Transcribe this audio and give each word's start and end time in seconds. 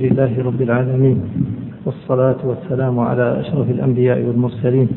لله 0.00 0.42
رب 0.44 0.62
العالمين. 0.62 1.18
والصلاة 1.86 2.36
والسلام 2.44 3.00
على 3.00 3.40
أشرف 3.40 3.70
الأنبياء 3.70 4.18
والمرسلين 4.22 4.88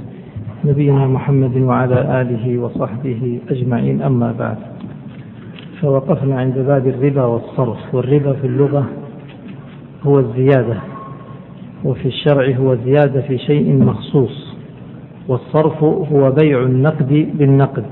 نبينا 0.65 1.07
محمد 1.07 1.57
وعلى 1.57 2.21
آله 2.21 2.57
وصحبه 2.57 3.39
أجمعين. 3.49 4.01
أما 4.01 4.31
بعد 4.39 4.57
فوقفنا 5.81 6.39
عند 6.39 6.57
باب 6.57 6.87
الربا 6.87 7.23
والصرف. 7.23 7.95
والربا 7.95 8.33
في 8.33 8.47
اللغة 8.47 8.85
هو 10.03 10.19
الزيادة 10.19 10.77
وفي 11.83 12.07
الشرع 12.07 12.55
هو 12.55 12.75
زيادة 12.75 13.21
في 13.21 13.37
شيء 13.37 13.83
مخصوص. 13.83 14.55
والصرف 15.27 15.83
هو 15.83 16.31
بيع 16.31 16.63
النقد 16.63 17.27
بالنقد. 17.33 17.85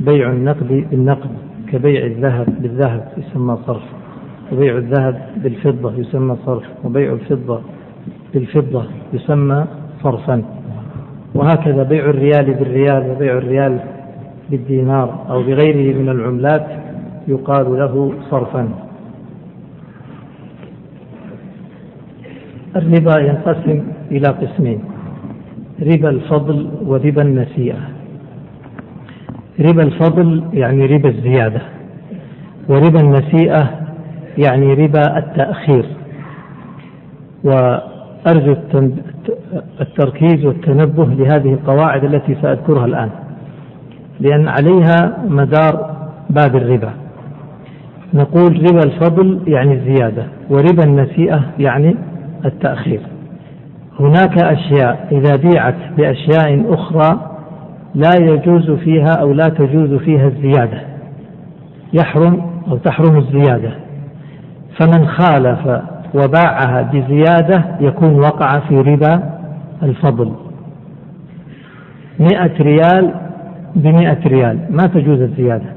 بيع 0.00 0.32
النقد 0.32 0.84
بالنقد 0.90 1.30
كبيع 1.72 2.06
الذهب 2.06 2.46
بالذهب 2.62 3.12
يسمى 3.18 3.58
صرف. 3.66 4.05
وبيع 4.52 4.76
الذهب 4.76 5.20
بالفضة 5.36 5.92
يسمى 5.98 6.36
صرف 6.46 6.64
وبيع 6.84 7.12
الفضة 7.12 7.60
بالفضة 8.34 8.84
يسمى 9.12 9.66
صرفا. 10.02 10.42
وهكذا 11.34 11.82
بيع 11.82 12.04
الريال 12.04 12.54
بالريال 12.54 13.10
وبيع 13.10 13.38
الريال 13.38 13.78
بالدينار 14.50 15.26
أو 15.30 15.42
بغيره 15.42 15.98
من 15.98 16.08
العملات 16.08 16.66
يقال 17.28 17.78
له 17.78 18.14
صرفا. 18.30 18.68
الربا 22.76 23.18
ينقسم 23.20 23.82
إلى 24.10 24.28
قسمين 24.28 24.80
ربا 25.82 26.10
الفضل 26.10 26.70
وربا 26.86 27.22
النسيئة. 27.22 27.88
ربا 29.60 29.82
الفضل 29.82 30.42
يعني 30.52 30.86
ربا 30.86 31.08
الزيادة 31.08 31.60
وربا 32.68 33.00
النسيئة 33.00 33.85
يعني 34.38 34.74
ربا 34.74 35.18
التأخير. 35.18 35.86
وأرجو 37.44 38.56
التركيز 39.80 40.44
والتنبه 40.44 41.04
لهذه 41.04 41.52
القواعد 41.52 42.04
التي 42.04 42.36
سأذكرها 42.42 42.84
الآن 42.84 43.10
لأن 44.20 44.48
عليها 44.48 45.18
مدار 45.28 45.96
باب 46.30 46.56
الربا. 46.56 46.90
نقول 48.14 48.62
ربا 48.70 48.80
الفضل 48.84 49.40
يعني 49.46 49.72
الزيادة 49.72 50.26
وربا 50.50 50.84
النسيئة 50.84 51.40
يعني 51.58 51.96
التأخير. 52.44 53.00
هناك 54.00 54.42
أشياء 54.42 55.08
إذا 55.12 55.36
بيعت 55.36 55.74
بأشياء 55.96 56.74
أخرى 56.74 57.30
لا 57.94 58.10
يجوز 58.20 58.70
فيها 58.70 59.12
أو 59.20 59.32
لا 59.32 59.48
تجوز 59.48 59.94
فيها 59.94 60.26
الزيادة. 60.26 60.80
يحرم 61.92 62.46
أو 62.68 62.76
تحرم 62.76 63.16
الزيادة. 63.16 63.85
فمن 64.78 65.08
خالف 65.08 65.82
وباعها 66.14 66.82
بزيادة 66.82 67.64
يكون 67.80 68.20
وقع 68.20 68.58
في 68.58 68.80
ربا 68.80 69.22
الفضل. 69.82 70.32
مئة 72.20 72.62
ريال 72.62 73.14
بمئة 73.76 74.28
ريال 74.28 74.58
ما 74.70 74.86
تجوز 74.86 75.20
الزيادة. 75.20 75.76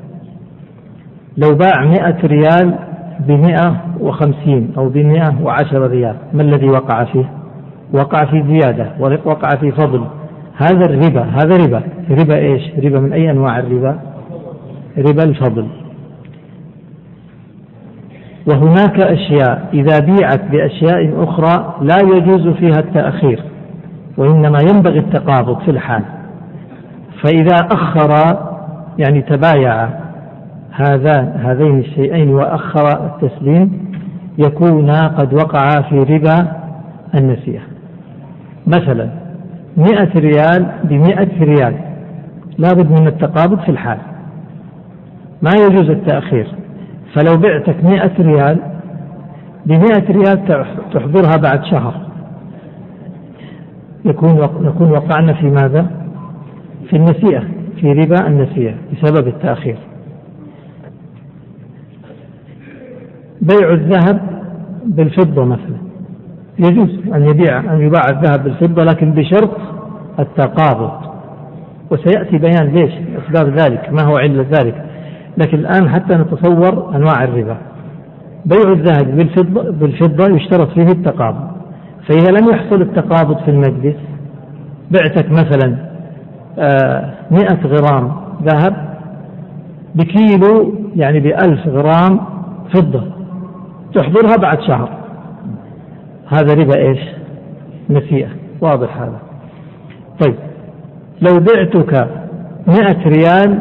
لو 1.37 1.55
باع 1.55 1.85
مئة 1.85 2.27
ريال 2.27 2.75
بمئة 3.27 3.75
وخمسين 3.99 4.73
أو 4.77 4.89
بمئة 4.89 5.43
وعشر 5.43 5.87
ريال 5.87 6.15
ما 6.33 6.41
الذي 6.41 6.69
وقع 6.69 7.03
فيه؟ 7.03 7.25
وقع 7.93 8.25
في 8.25 8.43
زيادة 8.47 8.91
وقع 8.99 9.49
في 9.59 9.71
فضل. 9.71 10.05
هذا 10.57 10.85
الربا 10.85 11.21
هذا 11.21 11.65
ربا. 11.65 11.83
ربا 12.09 12.37
إيش؟ 12.37 12.61
ربا 12.83 12.99
من 12.99 13.13
أي 13.13 13.31
أنواع 13.31 13.59
الربا؟ 13.59 13.99
ربا 14.97 15.23
الفضل. 15.23 15.67
وهناك 18.49 18.99
أشياء 19.01 19.69
إذا 19.73 19.99
بيعت 19.99 20.41
بأشياء 20.51 21.23
أخرى 21.23 21.75
لا 21.81 21.97
يجوز 22.01 22.47
فيها 22.47 22.79
التأخير 22.79 23.43
وإنما 24.17 24.59
ينبغي 24.71 24.99
التقابض 24.99 25.59
في 25.59 25.71
الحال. 25.71 26.03
فإذا 27.23 27.55
أخر 27.71 28.37
يعني 28.97 29.21
تبايع 29.21 29.89
هذان 30.71 31.33
هذين 31.45 31.79
الشيئين 31.79 32.29
وأخر 32.29 33.05
التسليم 33.05 33.89
يكونا 34.37 35.07
قد 35.07 35.33
وقعا 35.33 35.81
في 35.81 35.99
ربا 35.99 36.47
النسيئة. 37.15 37.61
مثلا 38.67 39.09
مئة 39.77 40.19
ريال 40.19 40.65
بمئة 40.83 41.43
ريال 41.43 41.73
لابد 42.57 42.91
من 42.91 43.07
التقابض 43.07 43.59
في 43.59 43.69
الحال. 43.69 43.97
ما 45.41 45.51
يجوز 45.51 45.89
التأخير. 45.89 46.47
فلو 47.13 47.37
بعتك 47.37 47.83
مئة 47.83 48.11
ريال 48.19 48.57
بمئة 49.65 50.11
ريال 50.11 50.45
تحضرها 50.93 51.37
بعد 51.37 51.63
شهر. 51.63 51.93
يكون 54.05 54.49
نكون 54.61 54.91
وقعنا 54.91 55.33
في 55.33 55.45
ماذا؟ 55.45 55.87
في 56.89 56.95
النسيئة 56.95 57.43
في 57.81 57.93
ربا 57.93 58.27
النسيئة 58.27 58.75
بسبب 58.93 59.27
التأخير. 59.27 59.77
بيع 63.41 63.73
الذهب 63.73 64.43
بالفضة 64.85 65.45
مثلا. 65.45 65.77
يجوز 66.59 66.89
أن 67.13 67.29
يبيع 67.29 67.73
أن 67.73 67.81
يباع 67.81 68.01
الذهب 68.09 68.43
بالفضة 68.43 68.83
لكن 68.83 69.11
بشرط 69.11 69.57
التقابض. 70.19 71.09
وسيأتي 71.91 72.37
بيان 72.37 72.67
ليش 72.67 72.93
أسباب 72.93 73.59
ذلك 73.59 73.89
ما 73.91 74.03
هو 74.03 74.17
علة 74.17 74.45
ذلك. 74.59 74.88
لكن 75.39 75.59
الآن 75.59 75.89
حتى 75.89 76.15
نتصور 76.15 76.95
أنواع 76.95 77.23
الربا. 77.23 77.57
بيع 78.45 78.71
الذهب 78.71 79.17
بالفضة, 79.17 79.71
بالفضة 79.71 80.35
يشترط 80.35 80.69
فيه 80.69 80.91
التقابض. 80.91 81.47
فإذا 82.07 82.31
لم 82.31 82.49
يحصل 82.49 82.81
التقابض 82.81 83.37
في 83.37 83.51
المجلس 83.51 83.95
بعتك 84.91 85.31
مثلا 85.31 85.75
آه، 86.59 87.13
مئة 87.31 87.67
غرام 87.67 88.11
ذهب 88.43 88.89
بكيلو 89.95 90.73
يعني 90.95 91.19
بألف 91.19 91.67
غرام 91.67 92.19
فضة 92.73 93.03
تحضرها 93.93 94.35
بعد 94.35 94.61
شهر. 94.61 94.89
هذا 96.27 96.53
ربا 96.53 96.77
إيش؟ 96.77 96.99
نسيئة. 97.89 98.29
واضح 98.61 98.97
هذا. 98.97 99.19
طيب 100.19 100.35
لو 101.21 101.39
بعتك 101.39 102.07
مئة 102.67 103.07
ريال 103.07 103.59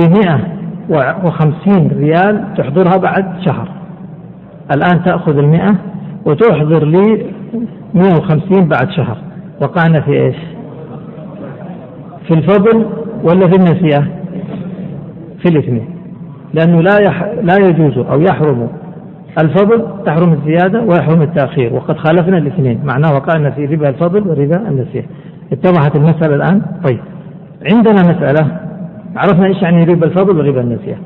بمئة 0.00 0.40
وخمسين 1.24 1.90
ريال 1.98 2.44
تحضرها 2.56 2.96
بعد 2.96 3.40
شهر. 3.40 3.68
الآن 4.74 5.04
تأخذ 5.04 5.38
المئة 5.38 5.74
وتحضر 6.26 6.84
لي 6.84 7.26
مئة 7.94 8.14
وخمسين 8.18 8.68
بعد 8.68 8.90
شهر. 8.90 9.16
وقعنا 9.60 10.00
في 10.00 10.12
إيش؟ 10.12 10.36
في 12.28 12.34
الفضل 12.34 12.86
ولا 13.24 13.48
في 13.48 13.56
النسيئة؟ 13.56 14.00
في 15.38 15.48
الاثنين. 15.48 15.88
لأنه 16.54 16.82
لا 16.82 16.98
يح... 17.02 17.22
لا 17.42 17.68
يجوز 17.68 17.98
أو 17.98 18.20
يحرم 18.20 18.68
الفضل 19.38 19.84
تحرم 20.06 20.32
الزيادة 20.32 20.82
ويحرم 20.82 21.22
التأخير. 21.22 21.74
وقد 21.74 21.96
خالفنا 21.96 22.38
الاثنين. 22.38 22.80
معناه 22.84 23.14
وقعنا 23.14 23.50
في 23.50 23.66
ربا 23.66 23.88
الفضل 23.88 24.28
وربا 24.28 24.68
النسيئة. 24.68 25.04
اتضحت 25.52 25.96
المسألة 25.96 26.34
الآن؟ 26.34 26.62
طيب. 26.84 27.00
عندنا 27.72 28.02
مسألة 28.02 28.69
عرفنا 29.16 29.46
إيش 29.46 29.62
يعني 29.62 29.84
ربا؟ 29.84 30.06
الفضل 30.06 30.38
وربا 30.38 30.60
النسيئة 30.60 30.96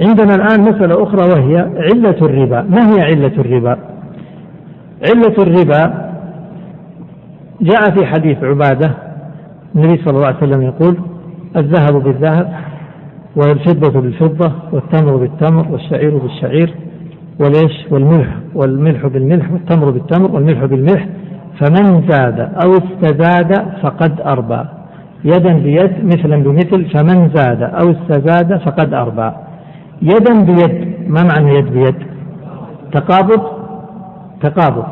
عندنا 0.00 0.34
الآن 0.34 0.60
مسألة 0.60 1.02
أخرى 1.02 1.30
وهي 1.32 1.56
علة 1.56 2.16
الربا. 2.22 2.62
ما 2.62 2.94
هي 2.94 3.02
علة 3.02 3.32
الربا؟ 3.38 3.78
علة 5.08 5.34
الربا 5.38 6.08
جاء 7.60 7.90
في 7.96 8.06
حديث 8.06 8.44
عبادة 8.44 8.90
النبي 9.74 10.02
صلى 10.04 10.16
الله 10.16 10.26
عليه 10.26 10.36
وسلم 10.36 10.62
يقول 10.62 10.96
الذهب 11.56 12.02
بالذهب 12.02 12.54
والفضة 13.36 14.00
بالفضة 14.00 14.52
والتمر 14.72 15.16
بالتمر 15.16 15.66
والشعير 15.72 16.18
بالشعير 16.18 16.74
وليش 17.40 17.86
والملح 17.90 18.28
والملح 18.54 19.06
بالملح 19.06 19.52
والتمر 19.52 19.90
بالتمر 19.90 20.30
والملح 20.30 20.64
بالملح. 20.64 21.08
فمن 21.60 22.08
زاد 22.08 22.40
أو 22.40 22.72
استزاد 22.72 23.52
فقد 23.82 24.20
أربى. 24.20 24.64
يدا 25.24 25.52
بيد 25.52 26.04
مثلا 26.04 26.42
بمثل 26.42 26.84
فمن 26.84 27.30
زاد 27.34 27.62
أو 27.62 27.90
استزاد 27.90 28.58
فقد 28.58 28.94
أربى 28.94 29.32
يدا 30.02 30.42
بيد 30.44 30.94
ما 31.08 31.22
معنى 31.22 31.54
يد 31.54 31.72
بيد؟ 31.72 31.94
تقابض؟ 32.92 33.42
تقابض. 34.42 34.84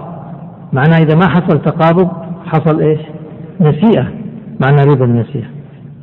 معنى 0.72 0.96
إذا 0.96 1.14
ما 1.14 1.28
حصل 1.28 1.62
تقابض 1.62 2.08
حصل 2.46 2.80
إيش؟ 2.80 3.00
نسيئة. 3.60 4.06
معنى 4.60 4.82
ربا 4.92 5.04
النسيئة. 5.04 5.46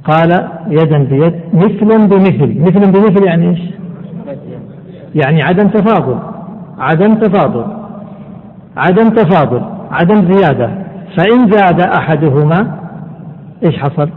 قال 0.04 0.50
يدا 0.68 0.98
بيد 1.04 1.34
مثلا 1.54 1.98
بمثل. 2.08 2.62
مثلا 2.62 2.92
بمثل 2.92 3.28
يعني 3.28 3.50
إيش؟ 3.50 3.60
يعني 5.16 5.44
عدم 5.44 5.68
تفاضل. 5.68 6.20
عدم 6.80 7.16
تفاضل. 7.16 7.66
عدم 8.78 9.10
تفاضل. 9.10 9.62
عدم 9.92 10.32
زيادة. 10.34 10.70
فإن 11.18 11.52
زاد 11.52 11.82
أحدهما 11.82 12.83
إيش 13.66 13.78
حصل؟ 13.78 14.10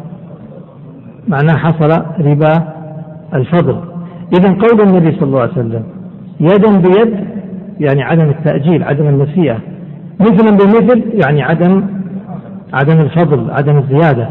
معناه 1.29 1.57
حصل 1.57 2.03
ربا 2.21 2.53
الفضل. 3.35 3.81
إذا 4.39 4.49
قول 4.49 4.81
النبي 4.81 5.17
صلى 5.17 5.23
الله 5.23 5.41
عليه 5.41 5.53
وسلم 5.53 5.83
يدا 6.41 6.77
بيد 6.77 7.27
يعني 7.81 8.03
عدم 8.03 8.29
التأجيل 8.29 8.83
عدم 8.83 9.09
النسيئة. 9.09 9.59
مثلا 10.21 10.51
بمثل 10.51 11.03
يعني 11.25 11.43
عدم 11.43 11.85
عدم 12.73 13.01
الفضل 13.01 13.51
عدم 13.51 13.79
الزيادة. 13.79 14.29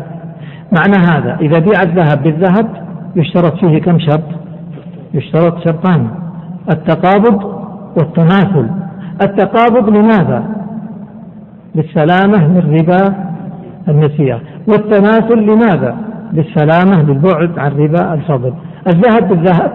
معنى 0.71 0.97
هذا 1.11 1.37
إذا 1.41 1.59
بيع 1.59 1.81
الذهب 1.81 2.23
بالذهب 2.23 2.67
يشترط 3.15 3.57
فيه 3.57 3.81
كم 3.81 3.99
شرط؟ 3.99 4.23
يشترط 5.13 5.63
شرطان 5.63 6.07
التقابض 6.71 7.43
والتماثل 7.97 8.69
التقابض 9.21 9.89
لماذا؟ 9.89 10.43
للسلامة 11.75 12.47
من 12.47 12.79
ربا 12.79 13.25
النسيئة 13.89 14.41
والتماثل 14.67 15.39
لماذا؟ 15.39 15.97
للسلامة 16.33 17.03
للبعد 17.03 17.59
عن 17.59 17.71
ربا 17.71 18.13
الفضل. 18.13 18.53
الذهب 18.87 19.29
بالذهب 19.29 19.71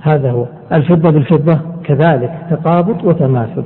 هذا 0.00 0.30
هو. 0.30 0.46
الفضة 0.72 1.10
بالفضة 1.10 1.60
كذلك. 1.84 2.32
تقابض 2.50 3.04
وتماثل. 3.04 3.64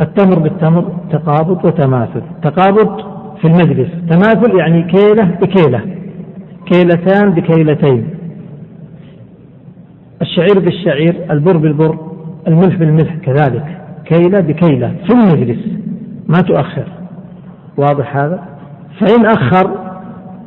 التمر 0.00 0.38
بالتمر 0.38 0.92
تقابض 1.12 1.64
وتماثل. 1.64 2.22
تقابض 2.42 3.00
في 3.40 3.44
المجلس. 3.44 3.88
تماثل 4.08 4.58
يعني 4.58 4.82
كيلة 4.82 5.24
بكيلة. 5.24 5.80
كيلتان 6.66 7.30
بكيلتين. 7.30 8.10
الشعير 10.22 10.58
بالشعير 10.58 11.14
البر 11.30 11.56
بالبر 11.56 11.98
الملح 12.48 12.76
بالملح 12.76 13.14
كذلك. 13.14 13.78
كيلة 14.04 14.40
بكيلة 14.40 14.94
في 15.06 15.12
المجلس. 15.12 15.66
ما 16.28 16.40
تؤخر. 16.40 16.99
واضح 17.80 18.16
هذا؟ 18.16 18.42
فإن 19.00 19.26
أخر 19.26 19.70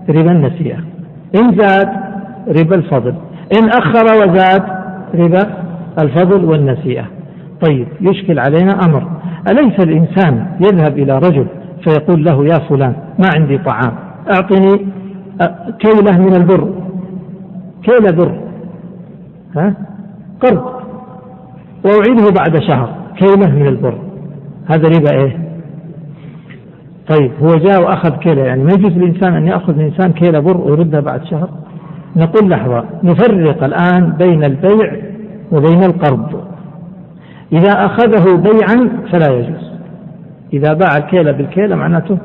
ربا 0.09 0.31
النسيئة 0.31 0.77
إن 1.35 1.57
زاد 1.57 1.89
ربا 2.47 2.75
الفضل. 2.75 3.13
إن 3.59 3.69
أخر 3.69 4.03
وزاد 4.03 4.63
ربا 5.15 5.47
الفضل 5.99 6.45
والنسيئة. 6.45 7.05
طيب 7.61 7.87
يشكل 8.01 8.39
علينا 8.39 8.71
أمر. 8.85 9.07
أليس 9.51 9.79
الإنسان 9.79 10.45
يذهب 10.59 10.97
إلى 10.97 11.17
رجل 11.17 11.47
فيقول 11.83 12.23
له 12.23 12.45
يا 12.45 12.59
فلان 12.69 12.93
ما 13.19 13.25
عندي 13.35 13.57
طعام. 13.57 13.93
أعطني 14.35 14.87
كيلة 15.79 16.19
من 16.19 16.33
البر. 16.33 16.73
كيلة 17.83 18.11
بر. 18.11 18.39
ها؟ 19.55 19.73
قرض. 20.41 20.63
وأعيده 21.85 22.31
بعد 22.39 22.59
شهر. 22.59 22.89
كيلة 23.17 23.51
من 23.55 23.67
البر. 23.67 23.97
هذا 24.67 24.87
ربا 24.87 25.11
إيه؟ 25.11 25.52
طيب 27.09 27.31
هو 27.41 27.55
جاء 27.55 27.81
وأخذ 27.81 28.09
كيلة 28.09 28.41
يعني 28.41 28.63
ما 28.63 28.73
يجوز 28.73 28.91
للإنسان 28.91 29.35
أن 29.35 29.47
يأخذ 29.47 29.79
الإنسان 29.79 30.11
كيلة 30.11 30.39
بر 30.39 30.57
ويردها 30.57 30.99
بعد 30.99 31.25
شهر؟ 31.25 31.49
نقول 32.15 32.49
لحظة 32.49 32.83
نفرق 33.03 33.63
الآن 33.63 34.13
بين 34.19 34.43
البيع 34.43 34.95
وبين 35.51 35.83
القرض. 35.83 36.43
إذا 37.53 37.85
أخذه 37.85 38.35
بيعا 38.37 38.89
فلا 39.11 39.33
يجوز. 39.33 39.73
إذا 40.53 40.73
باع 40.73 40.97
الكيلة 40.97 41.31
بالكيلة 41.31 41.75
معناته 41.75 42.17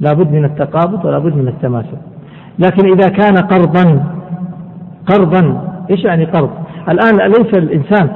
لابد 0.00 0.32
من 0.32 0.44
التقابض 0.44 1.04
ولا 1.04 1.18
بد 1.18 1.36
من 1.36 1.48
التماثل 1.48 1.96
لكن 2.58 2.92
إذا 2.92 3.08
كان 3.08 3.36
قرضا 3.36 4.04
قرضا 5.06 5.70
إيش 5.90 6.04
يعني 6.04 6.24
قرض؟ 6.24 6.50
الآن 6.88 7.20
أليس 7.20 7.54
الإنسان 7.54 8.10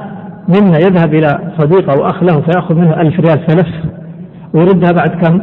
منا 0.47 0.77
يذهب 0.77 1.13
إلى 1.13 1.39
صديق 1.57 1.91
أو 1.91 2.05
أخ 2.05 2.23
له 2.23 2.41
فيأخذ 2.41 2.75
منه 2.75 3.01
ألف 3.01 3.19
ريال 3.19 3.39
سلف 3.47 3.67
ويردها 4.53 4.91
بعد 4.91 5.09
كم؟ 5.09 5.41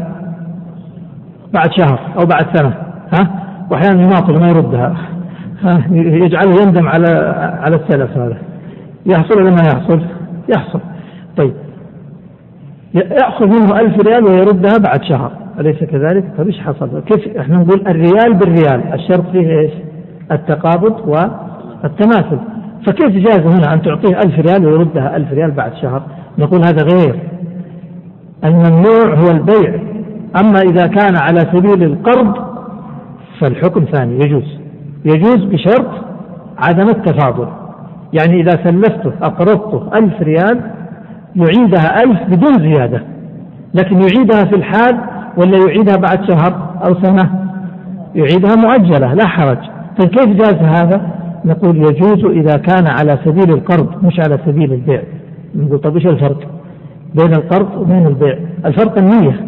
بعد 1.55 1.71
شهر 1.79 2.01
أو 2.21 2.27
بعد 2.27 2.57
سنة 2.57 2.75
ها؟ 3.19 3.31
وأحيانا 3.71 4.03
يماطل 4.03 4.39
ما 4.39 4.49
يردها 4.49 4.97
ها؟ 5.63 5.83
يجعله 5.91 6.63
يندم 6.63 6.89
على 6.89 7.35
على 7.61 7.77
السلف 7.77 8.17
هذا. 8.17 8.37
يحصل 9.07 9.43
ولا 9.43 9.51
ما 9.51 9.63
يحصل؟ 9.63 10.01
يحصل. 10.57 10.81
طيب. 11.37 11.53
يأخذ 12.95 13.47
منه 13.47 13.81
ألف 13.81 14.07
ريال 14.07 14.25
ويردها 14.25 14.79
بعد 14.79 15.03
شهر. 15.03 15.33
أليس 15.61 15.77
كذلك؟ 15.85 16.25
طيب 16.39 16.47
إيش 16.47 16.61
حصل؟ 16.61 17.03
كيف 17.07 17.37
إحنا 17.37 17.57
نقول 17.57 17.81
الريال 17.87 18.35
بالريال؟ 18.35 18.95
الشرط 18.95 19.31
فيه 19.33 19.61
إيش؟ 19.61 19.73
التقابض 20.33 21.09
والتماثل. 21.09 22.39
فكيف 22.87 23.11
جاز 23.11 23.41
هنا 23.41 23.75
أن 23.75 23.83
تعطيه 23.83 24.17
ألف 24.17 24.39
ريال 24.39 24.67
ويردها 24.67 25.17
ألف 25.17 25.33
ريال 25.33 25.51
بعد 25.51 25.75
شهر؟ 25.83 26.03
نقول 26.39 26.61
هذا 26.65 26.83
غير. 26.83 27.19
الممنوع 28.45 29.15
هو 29.15 29.31
البيع. 29.31 29.92
أما 30.41 30.61
إذا 30.61 30.87
كان 30.87 31.17
على 31.17 31.41
سبيل 31.41 31.83
القرض 31.83 32.35
فالحكم 33.41 33.85
ثاني 33.93 34.15
يجوز. 34.15 34.59
يجوز 35.05 35.45
بشرط 35.45 35.91
عدم 36.59 36.89
التفاضل. 36.89 37.49
يعني 38.13 38.41
إذا 38.41 38.51
سلفته 38.51 39.13
أقرضته 39.23 39.99
ألف 39.99 40.23
ريال 40.23 40.61
يعيدها 41.37 42.03
ألف 42.03 42.23
بدون 42.29 42.53
زيادة. 42.73 43.03
لكن 43.75 43.97
يعيدها 43.97 44.45
في 44.45 44.57
الحال 44.57 44.99
ولا 45.37 45.59
يعيدها 45.67 45.97
بعد 45.97 46.25
شهر 46.31 46.75
أو 46.85 46.95
سنة؟ 47.03 47.31
يعيدها 48.15 48.57
مؤجلة 48.57 49.15
لا 49.15 49.27
حرج. 49.27 49.59
طيب 50.01 50.11
كيف 50.11 50.29
جاز 50.29 50.55
هذا؟ 50.55 51.11
نقول 51.45 51.77
يجوز 51.77 52.25
إذا 52.25 52.57
كان 52.57 52.87
على 52.87 53.19
سبيل 53.25 53.51
القرض 53.51 54.05
مش 54.05 54.21
على 54.21 54.39
سبيل 54.47 54.73
البيع. 54.73 55.03
نقول 55.55 55.79
طيب 55.79 55.97
إيش 55.97 56.07
الفرق 56.07 56.41
بين 57.15 57.33
القرض 57.35 57.77
وبين 57.77 58.07
البيع؟ 58.07 58.39
الفرق 58.67 58.99
النية. 58.99 59.47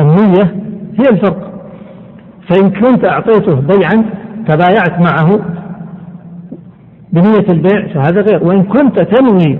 النية 0.00 0.54
هي 1.00 1.08
الفرق. 1.10 1.52
فإن 2.48 2.70
كنت 2.70 3.04
أعطيته 3.04 3.54
بيعا 3.54 4.04
تبايعت 4.48 5.00
معه 5.00 5.40
بنية 7.12 7.46
البيع 7.48 7.86
فهذا 7.94 8.20
غير. 8.20 8.44
وإن 8.44 8.62
كنت 8.62 9.00
تنوي 9.00 9.58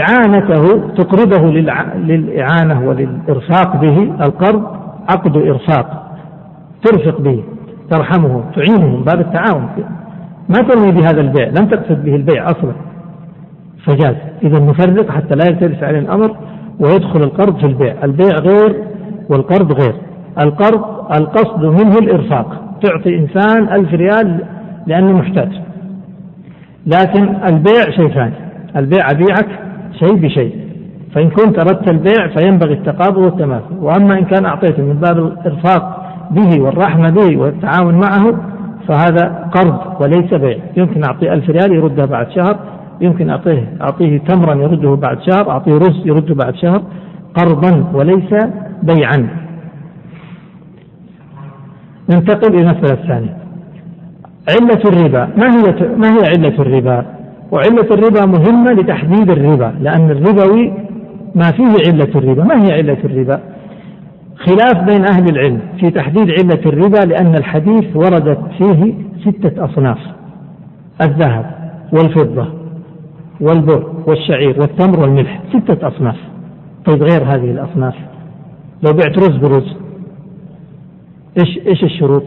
إعانته 0.00 0.88
تقرضه 0.88 1.50
للإعانة 1.96 2.88
وللإرفاق 2.88 3.76
به 3.76 4.02
القرض 4.02 4.62
عقد 5.08 5.36
إرفاق 5.36 6.16
ترفق 6.84 7.20
به 7.20 7.44
ترحمه 7.90 8.44
تعينه 8.56 8.86
من 8.96 9.04
باب 9.04 9.20
التعاون. 9.20 9.68
ما 10.48 10.58
تنوي 10.58 10.92
بهذا 10.92 11.20
البيع 11.20 11.48
لم 11.48 11.66
تقصد 11.66 12.04
به 12.04 12.16
البيع 12.16 12.50
أصلا. 12.50 12.72
فجاز. 13.84 14.16
إذا 14.42 14.58
نفرق 14.58 15.10
حتى 15.10 15.34
لا 15.34 15.46
يلتبس 15.46 15.82
عليه 15.82 15.98
الأمر 15.98 16.36
ويدخل 16.80 17.22
القرض 17.22 17.58
في 17.58 17.66
البيع. 17.66 17.94
البيع 18.04 18.36
غير 18.36 18.89
والقرض 19.30 19.72
غير. 19.72 19.94
القرض 20.42 20.84
القصد 21.20 21.64
منه 21.64 21.98
الإرفاق. 21.98 22.78
تعطي 22.82 23.18
إنسان 23.18 23.68
ألف 23.68 23.94
ريال 23.94 24.44
لأنه 24.86 25.12
محتاج. 25.12 25.48
لكن 26.86 27.34
البيع 27.48 27.90
شيء 27.96 28.08
ثاني. 28.08 28.34
البيع 28.76 29.10
أبيعك 29.10 29.48
شيء 29.98 30.14
بشيء. 30.14 30.54
فإن 31.14 31.30
كنت 31.30 31.58
أردت 31.58 31.90
البيع 31.90 32.26
فينبغي 32.26 32.74
التقابل 32.74 33.18
والتماثل 33.18 33.74
وأما 33.80 34.18
إن 34.18 34.24
كان 34.24 34.44
أعطيته 34.44 34.82
من 34.82 34.94
باب 34.94 35.18
الإرفاق 35.18 36.06
به 36.30 36.62
والرحمة 36.62 37.10
به 37.10 37.36
والتعاون 37.38 37.94
معه 37.94 38.34
فهذا 38.88 39.50
قرض 39.54 40.00
وليس 40.00 40.34
بيع. 40.34 40.58
يمكن 40.76 41.04
أعطيه 41.04 41.32
ألف 41.32 41.50
ريال 41.50 41.72
يردها 41.72 42.06
بعد 42.06 42.30
شهر. 42.30 42.56
يمكن 43.00 43.30
أعطيه 43.30 43.76
أعطيه 43.82 44.18
تمرا 44.18 44.54
يرده 44.54 44.94
بعد 44.94 45.18
شهر. 45.30 45.50
أعطيه 45.50 45.72
رز 45.72 46.02
يرده 46.04 46.34
بعد 46.34 46.54
شهر. 46.54 46.82
قرضا 47.34 47.84
وليس 47.94 48.34
بيعا. 48.82 49.28
ننتقل 52.10 52.54
إلى 52.54 52.70
المسألة 52.70 53.02
الثانية. 53.02 53.36
علة 54.48 54.80
الربا. 54.84 55.28
ما 55.36 55.56
هي 55.56 55.88
ما 55.96 56.08
هي 56.08 56.26
علة 56.28 56.62
الربا؟ 56.62 57.06
وعلة 57.52 57.94
الربا 57.94 58.26
مهمة 58.26 58.72
لتحديد 58.72 59.30
الربا 59.30 59.74
لأن 59.80 60.10
الربوي 60.10 60.72
ما 61.34 61.50
فيه 61.50 61.74
علة 61.86 62.08
الربا. 62.14 62.44
ما 62.44 62.64
هي 62.64 62.72
علة 62.72 62.98
الربا؟ 63.04 63.40
خلاف 64.36 64.84
بين 64.84 65.04
أهل 65.04 65.28
العلم 65.28 65.60
في 65.80 65.90
تحديد 65.90 66.30
علة 66.30 66.60
الربا 66.66 66.98
لأن 66.98 67.34
الحديث 67.34 67.96
وردت 67.96 68.40
فيه 68.58 68.94
ستة 69.24 69.64
أصناف 69.64 69.98
الذهب 71.02 71.44
والفضة 71.92 72.46
والبر 73.40 73.92
والشعير 74.06 74.60
والتمر 74.60 75.00
والملح. 75.00 75.40
ستة 75.52 75.88
أصناف. 75.88 76.16
طيب 76.86 77.02
غير 77.02 77.22
هذه 77.24 77.50
الأصناف. 77.50 77.94
لو 78.82 78.92
بعت 78.92 79.18
رز 79.18 79.36
برز 79.36 79.76
إيش 81.38 81.58
إيش 81.66 81.84
الشروط؟ 81.84 82.24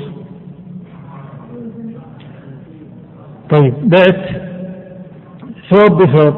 طيب 3.49 3.73
بعت 3.83 4.43
ثوب 5.69 6.01
بثوب 6.01 6.33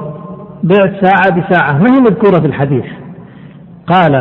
بعت 0.63 1.05
ساعة 1.05 1.29
بساعة 1.29 1.77
ما 1.77 1.95
هي 1.95 1.99
مذكورة 1.99 2.39
في 2.39 2.47
الحديث؟ 2.47 2.85
قال 3.87 4.15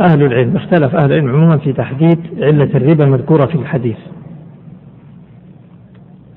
أهل 0.00 0.22
العلم 0.22 0.56
اختلف 0.56 0.94
أهل 0.94 1.12
العلم 1.12 1.28
عموما 1.28 1.56
في 1.56 1.72
تحديد 1.72 2.18
علة 2.40 2.70
الربا 2.74 3.04
المذكورة 3.04 3.46
في 3.46 3.54
الحديث. 3.54 3.96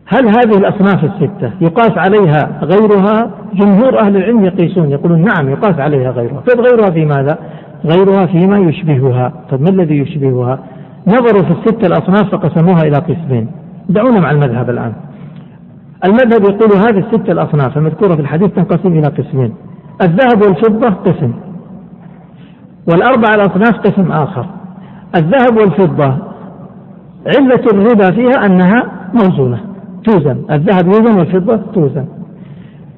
هل 0.07 0.25
هذه 0.25 0.57
الأصناف 0.57 1.03
الستة 1.03 1.51
يقاس 1.61 1.91
عليها 1.97 2.59
غيرها؟ 2.63 3.31
جمهور 3.53 3.99
أهل 3.99 4.17
العلم 4.17 4.45
يقيسون 4.45 4.91
يقولون 4.91 5.21
نعم 5.21 5.49
يقاس 5.49 5.79
عليها 5.79 6.11
غيرها. 6.11 6.43
طيب 6.47 6.59
غيرها 6.59 6.91
في 6.91 7.05
ماذا؟ 7.05 7.37
غيرها 7.85 8.25
فيما 8.25 8.57
يشبهها. 8.57 9.33
طيب 9.51 9.61
ما 9.61 9.69
الذي 9.69 9.97
يشبهها؟ 9.97 10.59
نظروا 11.07 11.41
في 11.41 11.51
الستة 11.51 11.87
الأصناف 11.87 12.35
فقسموها 12.35 12.81
إلى 12.81 12.97
قسمين. 12.97 13.47
دعونا 13.89 14.19
مع 14.19 14.31
المذهب 14.31 14.69
الآن. 14.69 14.93
المذهب 16.05 16.43
يقول 16.43 16.77
هذه 16.77 16.99
الستة 16.99 17.31
الأصناف 17.31 17.77
المذكورة 17.77 18.15
في 18.15 18.21
الحديث 18.21 18.51
تنقسم 18.51 18.87
إلى 18.87 19.07
قسمين. 19.07 19.53
الذهب 20.01 20.41
والفضة 20.41 20.89
قسم 20.89 21.33
والأربع 22.91 23.29
الأصناف 23.35 23.79
قسم 23.79 24.11
آخر. 24.11 24.45
الذهب 25.15 25.57
والفضة 25.57 26.17
علة 27.27 27.63
الربا 27.73 28.11
فيها 28.11 28.45
أنها 28.45 28.83
موزونة 29.13 29.59
توزن. 30.03 30.37
الذهب 30.51 30.85
يوزن 30.85 31.17
والفضة 31.17 31.59
توزن. 31.73 32.05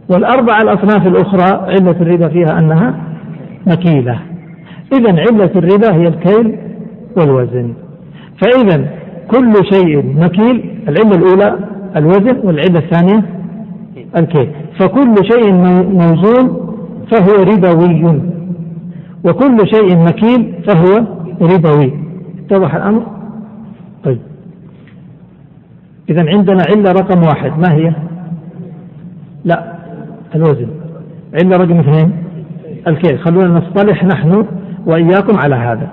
والأربع 0.09 0.57
الأصناف 0.57 1.07
الأخرى 1.07 1.71
علة 1.71 1.95
الربا 2.01 2.27
فيها 2.27 2.59
أنها 2.59 2.93
مكيلة. 3.67 4.30
إذا 4.93 5.09
علة 5.09 5.51
الربا 5.55 5.93
هي 5.95 6.07
الكيل 6.07 6.57
والوزن. 7.17 7.73
فإذا 8.41 8.89
كل 9.27 9.53
شيء 9.71 10.05
مكيل 10.05 10.79
العلة 10.87 11.15
الأولى 11.15 11.59
الوزن 11.95 12.37
والعلة 12.43 12.79
الثانية 12.79 13.23
الكيل. 14.17 14.51
فكل 14.79 15.15
شيء 15.31 15.53
موزون 15.83 16.75
فهو 17.11 17.43
ربوي. 17.43 18.21
وكل 19.25 19.57
شيء 19.67 19.97
مكيل 19.97 20.53
فهو 20.67 21.05
ربوي. 21.41 21.93
اتضح 22.45 22.75
الأمر؟ 22.75 23.05
طيب. 24.03 24.19
إذا 26.09 26.29
عندنا 26.29 26.63
علة 26.69 26.91
رقم 26.91 27.23
واحد. 27.23 27.59
ما 27.59 27.73
هي؟ 27.73 27.93
لا 29.45 29.73
الوزن. 30.35 30.67
علة 31.33 31.57
رقم 31.57 31.79
اثنين 31.79 32.11
الكيل. 32.87 33.19
خلونا 33.19 33.47
نصطلح 33.47 34.03
نحن 34.03 34.45
وإياكم 34.85 35.37
على 35.37 35.55
هذا. 35.55 35.87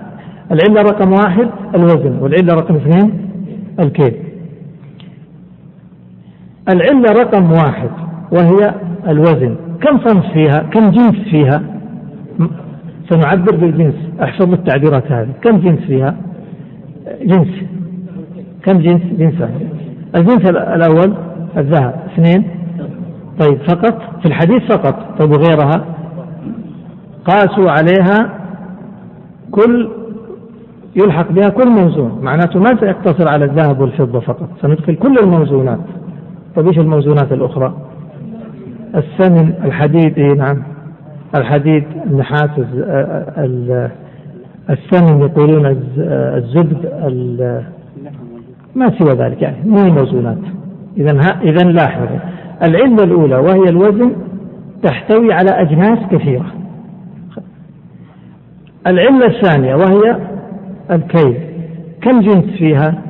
العلة 0.53 0.83
رقم 0.83 1.13
واحد 1.13 1.49
الوزن 1.75 2.19
والعلة 2.21 2.55
رقم 2.55 2.75
اثنين 2.75 3.31
الكيل 3.81 4.15
العلة 6.69 7.13
رقم 7.23 7.53
واحد 7.53 7.91
وهي 8.33 8.75
الوزن. 9.09 9.57
كم 9.81 9.99
صنف 9.99 10.27
فيها؟ 10.33 10.59
كم 10.59 10.91
جنس 10.91 11.29
فيها؟ 11.31 11.63
سنعبر 13.11 13.57
بالجنس 13.57 13.95
احفظ 14.23 14.53
التعبيرات 14.53 15.13
هذه. 15.13 15.29
كم 15.43 15.59
جنس 15.59 15.81
فيها؟ 15.81 16.17
جنس. 17.23 17.49
كم 18.63 18.79
جنس؟ 18.79 19.03
جنسان 19.03 19.51
الجنس 20.17 20.51
الأول 20.51 21.15
الذهب 21.57 21.95
اثنين. 22.13 22.45
طيب 23.41 23.59
فقط؟ 23.59 24.03
في 24.21 24.27
الحديث 24.27 24.63
فقط. 24.63 25.21
طيب 25.21 25.31
وغيرها؟ 25.31 25.85
قاسوا 27.25 27.71
عليها 27.71 28.38
كل 29.51 29.89
يلحق 30.97 31.33
بها 31.33 31.49
كل 31.49 31.69
موزون. 31.69 32.19
معناته 32.23 32.61
ما 32.61 32.77
سيقتصر 32.81 33.29
على 33.29 33.45
الذهب 33.45 33.81
والفضة 33.81 34.21
فقط 34.21 34.49
سندخل 34.63 34.95
كل 34.95 35.15
الموزونات. 35.23 35.79
طيب 36.57 36.67
إيش 36.67 36.79
الموزونات 36.79 37.33
الأخرى؟ 37.33 37.75
السمن 38.95 39.53
الحديد 39.65 40.19
إيه 40.19 40.33
نعم. 40.33 40.63
الحديد 41.35 41.85
النحاس 42.07 42.51
السمن 44.71 45.21
يقولون 45.21 45.77
الزبد 45.99 46.91
ما 48.75 48.99
سوى 48.99 49.15
ذلك 49.15 49.43
يعني. 49.43 49.57
مو 49.65 49.83
الموزونات 49.83 50.39
إذا 50.97 51.21
إذا 51.43 51.65
لاحظ 51.65 52.07
العلة 52.63 53.05
الأولى 53.05 53.37
وهي 53.37 53.69
الوزن 53.69 54.13
تحتوي 54.83 55.33
على 55.33 55.51
أجناس 55.51 55.99
كثيرة. 56.11 56.47
العلة 58.89 59.27
الثانية 59.27 59.75
وهي 59.75 60.17
الكيل. 60.91 61.37
كم 62.03 62.21
جنس 62.21 62.45
فيها؟ 62.45 63.03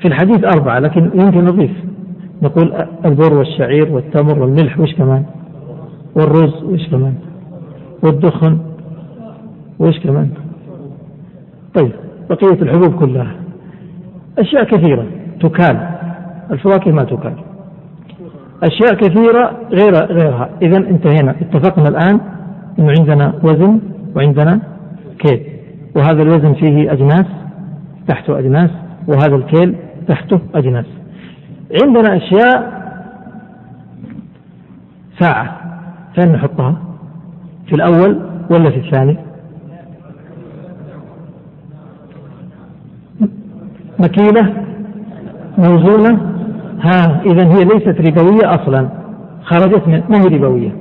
في 0.00 0.08
الحديث 0.08 0.44
أربعة 0.44 0.78
لكن 0.78 1.10
يمكن 1.14 1.44
نضيف. 1.44 1.70
نقول 2.42 2.72
البر 3.04 3.34
والشعير 3.34 3.92
والتمر 3.92 4.38
والملح 4.38 4.80
وش 4.80 4.94
كمان؟ 4.94 5.24
والرز 6.14 6.62
وش 6.62 6.88
كمان؟ 6.88 7.14
والدخن 8.02 8.58
وش 9.78 9.98
كمان؟ 9.98 10.30
طيب 11.74 11.92
بقية 12.30 12.62
الحبوب 12.62 12.94
كلها. 12.94 13.34
أشياء 14.38 14.64
كثيرة 14.64 15.06
تكال. 15.40 15.88
الفواكه 16.50 16.90
ما 16.90 17.04
تكال. 17.04 17.34
أشياء 18.62 18.94
كثيرة 18.94 19.52
غير 19.70 19.94
غيرها. 19.94 20.48
إذا 20.62 20.76
انتهينا. 20.76 21.34
اتفقنا 21.40 21.88
الآن 21.88 22.20
أنه 22.78 22.94
عندنا 22.98 23.34
وزن 23.42 23.80
وعندنا 24.16 24.60
كيل. 25.18 25.40
وهذا 25.96 26.22
الوزن 26.22 26.54
فيه 26.54 26.92
أجناس 26.92 27.26
تحته 28.08 28.38
أجناس 28.38 28.70
وهذا 29.06 29.36
الكيل 29.36 29.74
تحته 30.08 30.40
أجناس. 30.54 30.86
عندنا 31.82 32.16
أشياء 32.16 32.80
ساعة. 35.18 35.60
فين 36.14 36.32
نحطها؟ 36.32 36.76
في 37.66 37.74
الأول 37.74 38.20
ولا 38.50 38.70
في 38.70 38.76
الثاني؟ 38.76 39.18
مكيلة 43.98 44.54
موزونة. 45.58 46.30
ها 46.80 47.22
إذا 47.26 47.46
هي 47.46 47.64
ليست 47.64 48.00
ربوية 48.00 48.54
أصلا 48.54 48.88
خرجت 49.42 49.88
من 49.88 50.02
ما 50.08 50.20
هي 50.22 50.26
ربوية؟ 50.26 50.72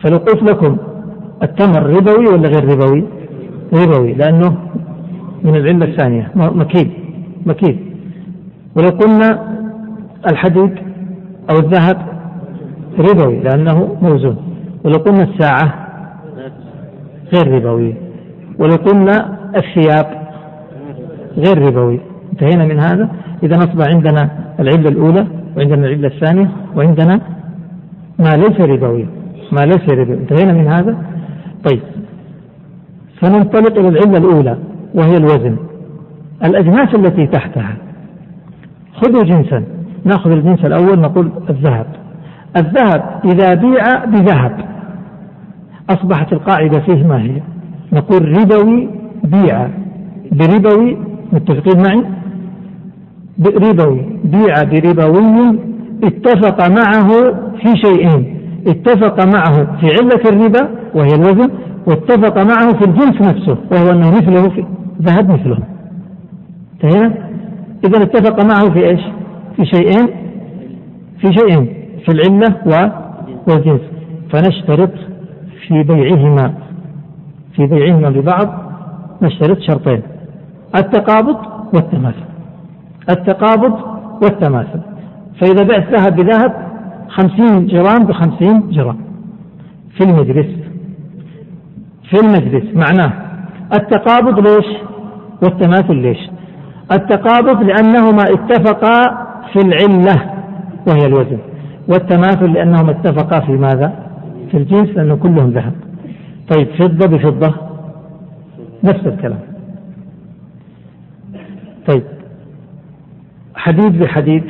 فلو 0.00 0.16
قلت 0.16 0.42
لكم 0.42 0.76
التمر 1.42 1.82
ربوي 1.96 2.26
ولا 2.26 2.48
غير 2.48 2.64
ربوي؟ 2.64 3.04
ربوي 3.74 4.12
لأنه 4.12 4.56
من 5.44 5.56
العلة 5.56 5.84
الثانية 5.84 6.30
مكيل 6.34 6.90
مكيل. 7.46 7.78
ولو 8.76 8.88
قلنا 8.88 9.58
الحديد 10.30 10.74
أو 11.50 11.56
الذهب 11.58 11.98
ربوي 12.98 13.40
لأنه 13.40 13.96
موزون. 14.02 14.36
ولو 14.84 14.98
قلنا 14.98 15.22
الساعة 15.22 15.74
غير 17.34 17.54
ربوي. 17.54 17.94
ولو 18.58 18.76
قلنا 18.76 19.38
الثياب 19.56 20.06
غير 21.36 21.58
ربوي. 21.66 22.00
انتهينا 22.32 22.64
من 22.64 22.78
هذا؟ 22.78 23.08
إذا 23.42 23.56
أصبح 23.56 23.86
عندنا 23.88 24.30
العلة 24.60 24.88
الأولى 24.88 25.26
وعندنا 25.56 25.86
العلة 25.86 26.08
الثانية 26.08 26.50
وعندنا 26.76 27.20
ما 28.18 28.36
ليس 28.36 28.60
ربوي 28.60 29.06
ما 29.52 29.60
ليس 29.60 29.88
ربوي. 29.88 30.14
انتهينا 30.14 30.52
من 30.52 30.68
هذا؟ 30.68 30.96
طيب. 31.64 31.80
سننطلق 33.20 33.78
إلى 33.78 33.88
العلة 33.88 34.18
الأولى 34.18 34.58
وهي 34.94 35.16
الوزن. 35.16 35.56
الأجناس 36.44 36.94
التي 36.94 37.26
تحتها. 37.26 37.76
خذوا 38.94 39.24
جنسا. 39.24 39.64
نأخذ 40.04 40.30
الجنس 40.30 40.64
الأول 40.64 40.98
نقول 40.98 41.30
الذهب. 41.50 41.86
الذهب 42.56 43.20
إذا 43.24 43.54
بيع 43.54 44.04
بذهب. 44.04 44.64
أصبحت 45.90 46.32
القاعدة 46.32 46.80
فيه 46.80 47.06
ما 47.06 47.22
هي؟ 47.22 47.42
نقول 47.92 48.38
ربوي 48.38 48.88
بيع. 49.24 49.68
بربوي 50.32 50.98
متفقين 51.32 51.82
معي؟ 51.82 52.04
ربوي 53.46 54.02
بيع 54.24 54.62
بربوي 54.62 55.58
اتفق 56.04 56.68
معه 56.68 57.08
في 57.62 57.76
شيئين. 57.76 58.37
اتفق 58.66 59.24
معه 59.24 59.80
في 59.80 59.86
علة 59.86 60.22
الربا 60.30 60.68
وهي 60.94 61.14
الوزن 61.14 61.50
واتفق 61.86 62.38
معه 62.38 62.72
في 62.72 62.84
الجنس 62.84 63.20
نفسه 63.20 63.56
وهو 63.72 63.90
أنه 63.90 64.10
مثله 64.10 64.48
في 64.48 64.64
ذهب 65.02 65.30
مثله. 65.30 65.58
انتهينا؟ 66.74 67.14
إذا 67.84 68.02
اتفق 68.02 68.44
معه 68.44 68.70
في 68.70 68.86
إيش؟ 68.86 69.00
في 69.56 69.64
شيئين. 69.64 70.08
في 71.20 71.32
شيئين 71.32 71.74
في 72.06 72.12
العلة 72.12 72.92
والجنس. 73.48 73.80
فنشترط 74.32 74.92
في 75.66 75.82
بيعهما 75.82 76.54
في 77.56 77.66
بيعهما 77.66 78.10
ببعض 78.10 78.48
نشترط 79.22 79.58
شرطين 79.58 80.02
التقابض 80.76 81.36
والتماثل. 81.74 82.28
التقابض 83.10 83.74
والتماثل. 84.22 84.80
فإذا 85.40 85.62
بعت 85.62 85.94
ذهب 85.94 86.16
بذهب 86.16 86.67
خمسين 87.08 87.66
جرام 87.66 88.06
بخمسين 88.06 88.70
جرام 88.70 88.98
في 89.96 90.04
المجلس. 90.04 90.46
في 92.10 92.20
المجلس. 92.20 92.76
معناه 92.76 93.12
التقابض 93.74 94.38
ليش؟ 94.38 94.66
والتماثل 95.42 95.96
ليش؟ 95.96 96.18
التقابض 96.92 97.62
لأنهما 97.62 98.22
اتفقا 98.22 99.26
في 99.52 99.58
العلة 99.58 100.34
وهي 100.88 101.06
الوزن. 101.06 101.38
والتماثل 101.88 102.52
لأنهما 102.52 102.90
اتفقا 102.90 103.40
في 103.40 103.52
ماذا؟ 103.52 104.08
في 104.50 104.56
الجنس 104.56 104.88
لأنه 104.88 105.16
كلهم 105.16 105.50
ذهب. 105.50 105.72
طيب 106.54 106.68
فضة 106.78 107.06
بفضة. 107.06 107.54
نفس 108.84 109.06
الكلام. 109.06 109.40
طيب 111.86 112.02
حديد 113.54 113.98
بحديد. 113.98 114.44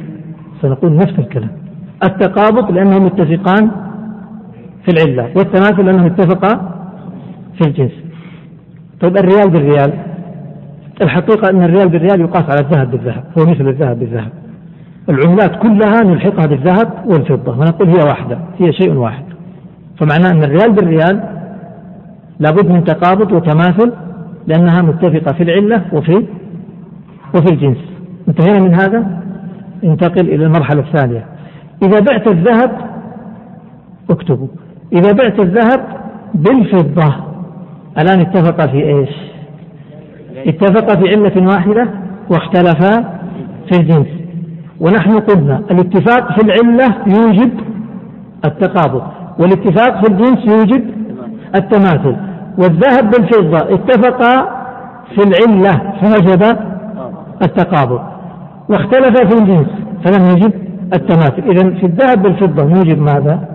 سنقول 0.62 0.96
نفس 0.96 1.18
الكلام. 1.18 1.50
التقابض 2.04 2.70
لأنهم 2.70 3.04
متفقان 3.04 3.70
في 4.84 4.88
العلة 4.88 5.30
والتماثل 5.36 5.84
لأنهم 5.84 6.06
اتفقا 6.06 6.74
في 7.54 7.68
الجنس. 7.68 7.92
طيب 9.00 9.16
الريال 9.16 9.50
بالريال. 9.50 9.92
الحقيقة 11.02 11.50
أن 11.50 11.62
الريال 11.62 11.88
بالريال 11.88 12.20
يقاس 12.20 12.50
على 12.50 12.60
الذهب 12.60 12.90
بالذهب 12.90 13.24
هو 13.38 13.46
مثل 13.46 13.68
الذهب 13.68 13.98
بالذهب. 13.98 14.30
العملات 15.08 15.56
كلها 15.56 16.02
نلحقها 16.04 16.46
بالذهب 16.46 16.92
والفضة 17.06 17.52
ونقول 17.58 17.88
هي 17.88 18.04
واحدة 18.04 18.38
هي 18.58 18.72
شيء 18.72 18.92
واحد. 18.92 19.24
فمعناه 19.98 20.30
أن 20.30 20.42
الريال 20.42 20.72
بالريال 20.72 21.20
لابد 22.40 22.70
من 22.70 22.84
تقابض 22.84 23.32
وتماثل 23.32 23.92
لأنها 24.46 24.82
متفقة 24.82 25.32
في 25.32 25.42
العلة 25.42 25.82
وفي 25.92 26.26
وفي 27.34 27.52
الجنس. 27.52 27.78
انتهينا 28.28 28.60
من 28.60 28.74
هذا؟ 28.74 29.20
انتقل 29.84 30.28
إلى 30.28 30.46
المرحلة 30.46 30.80
الثانية. 30.80 31.24
إذا 31.82 32.00
بعت 32.00 32.26
الذهب 32.26 32.70
اكتبوا. 34.10 34.48
إذا 34.92 35.12
بعت 35.12 35.40
الذهب 35.40 35.80
بالفضة. 36.34 37.14
الآن 37.98 38.20
اتفق 38.20 38.66
في 38.66 38.84
إيش؟ 38.84 39.10
اتفق 40.46 40.98
في 40.98 41.08
علة 41.14 41.46
واحدة 41.46 41.88
واختلفا 42.30 43.18
في 43.72 43.80
الجنس. 43.80 44.06
ونحن 44.80 45.18
قلنا 45.18 45.62
الاتفاق 45.70 46.32
في 46.32 46.44
العلة 46.44 46.94
يوجب 47.06 47.50
التقابض 48.44 49.02
والاتفاق 49.38 50.04
في 50.04 50.12
الجنس 50.12 50.38
يوجب 50.48 50.84
التماثل. 51.56 52.16
والذهب 52.58 53.10
بالفضة 53.10 53.74
اتفقا 53.74 54.48
في 55.14 55.22
العلة 55.22 55.92
فوجب 56.00 56.58
التقابض. 57.42 58.00
واختلف 58.68 59.16
في 59.16 59.42
الجنس 59.42 59.68
فلم 60.04 60.36
يجب 60.36 60.67
التماثل 60.94 61.42
إذا 61.50 61.70
في 61.70 61.86
الذهب 61.86 62.22
بالفضة 62.22 62.64
نوجب 62.64 63.00
ماذا؟ 63.00 63.48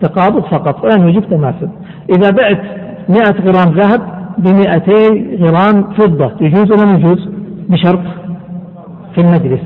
تقابض 0.00 0.42
فقط. 0.42 0.84
ولا 0.84 0.96
نوجب 0.96 1.30
تماثل 1.30 1.68
إذا 2.10 2.30
بعت 2.30 2.60
100 3.08 3.20
غرام 3.40 3.74
ذهب 3.78 4.00
ب 4.38 4.48
200 4.48 5.36
غرام 5.40 5.92
فضة 5.92 6.32
يجوز 6.40 6.72
ولا 6.72 6.94
يجوز؟ 6.94 7.28
بشرط. 7.68 8.00
في 9.14 9.20
المجلس. 9.20 9.60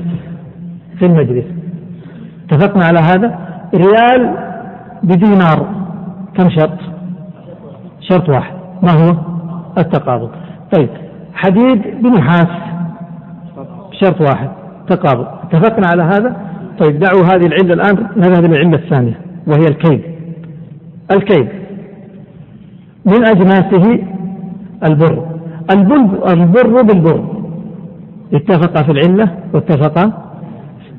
في 0.99 1.05
المجلس. 1.05 1.45
اتفقنا 2.49 2.85
على 2.85 2.99
هذا؟ 2.99 3.39
ريال 3.75 4.33
بدينار. 5.03 5.67
كم 6.37 6.49
شرط؟ 6.49 6.79
شرط 7.99 8.29
واحد. 8.29 8.53
ما 8.83 8.91
هو؟ 8.91 9.15
التقابض. 9.77 10.29
طيب. 10.75 10.89
حديد 11.33 11.81
بنحاس. 12.03 12.47
شرط 13.91 14.21
واحد. 14.21 14.49
تقابض. 14.87 15.27
اتفقنا 15.43 15.87
على 15.87 16.03
هذا؟ 16.03 16.46
طيب 16.79 16.99
دعوا 16.99 17.23
هذه 17.23 17.45
العلة 17.45 17.73
الآن 17.73 18.07
نذهب 18.17 18.45
إلى 18.45 18.61
العلة 18.61 18.75
الثانية 18.75 19.19
وهي 19.47 19.67
الكيد. 19.67 20.01
الكيد 21.11 21.47
من 23.05 23.25
أجناسه 23.25 23.99
البر. 24.85 25.25
البر 25.71 26.33
البر 26.33 26.81
بالبر. 26.81 27.23
اتفق 28.33 28.81
في 28.85 28.91
العلة 28.91 29.31
واتفق 29.53 30.09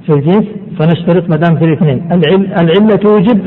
في 0.06 0.12
الجنس 0.12 0.44
فنشترط 0.78 1.30
ما 1.30 1.36
دام 1.36 1.56
في 1.56 1.64
الاثنين. 1.64 2.12
العلة 2.60 2.96
توجب 2.96 3.40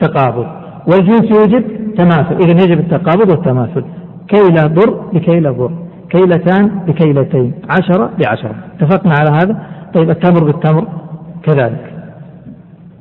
تقابض 0.00 0.46
والجنس 0.86 1.30
يوجب 1.30 1.64
تماثل. 1.94 2.34
إذا 2.34 2.64
يجب 2.64 2.78
التقابض 2.80 3.30
والتماثل. 3.30 3.84
كيلة 4.28 4.66
بر 4.66 4.90
بكيلة 5.12 5.50
بر. 5.50 5.70
كيلتان 6.10 6.68
بكيلتين. 6.86 7.52
عشرة 7.70 8.10
بعشرة. 8.18 8.54
اتفقنا 8.80 9.14
على 9.18 9.30
هذا؟ 9.30 9.62
طيب 9.94 10.10
التمر 10.10 10.44
بالتمر. 10.44 10.99
كذلك 11.42 11.92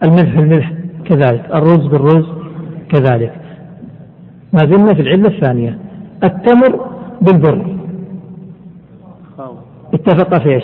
الملح 0.04 0.36
بالملح 0.36 0.72
كذلك 1.06 1.46
الرز 1.54 1.88
بالرز 1.88 2.26
كذلك 2.90 3.34
ما 4.54 4.60
زلنا 4.60 4.94
في 4.94 5.02
العلة 5.02 5.28
الثانية 5.28 5.78
التمر 6.24 6.86
بالبر 7.22 7.76
اتفق 9.94 10.44
في 10.44 10.50
إيش؟ 10.50 10.64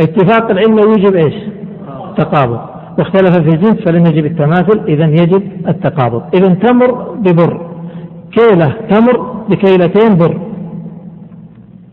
اتفاق 0.00 0.50
العلة 0.50 0.82
يوجب 0.82 1.14
إيش؟ 1.14 1.34
تقابض 2.16 2.60
واختلف 2.98 3.36
في 3.36 3.48
الجنس 3.48 3.80
فلم 3.84 4.06
يجب 4.06 4.26
التماثل 4.26 4.80
اذا 4.88 5.04
يجب 5.04 5.42
التقابض 5.68 6.22
اذا 6.34 6.54
تمر 6.54 7.12
ببر 7.12 7.70
كيلة 8.32 8.74
تمر 8.90 9.20
بكيلتين 9.48 10.16
بر 10.16 10.40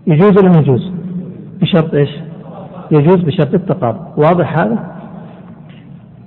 يجوز 0.07 0.38
ولا 0.38 0.49
ما 0.49 0.60
يجوز؟ 0.60 0.91
بشرط 1.62 1.93
إيش؟ 1.93 2.10
يجوز 2.91 3.15
بشرط 3.15 3.54
التقابض 3.54 4.00
واضح 4.17 4.60
هذا؟ 4.60 4.78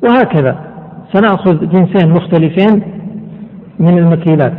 وهكذا. 0.02 0.56
سنأخذ 1.12 1.68
جنسين 1.68 2.10
مختلفين 2.10 2.82
من 3.78 3.98
المكيلات 3.98 4.52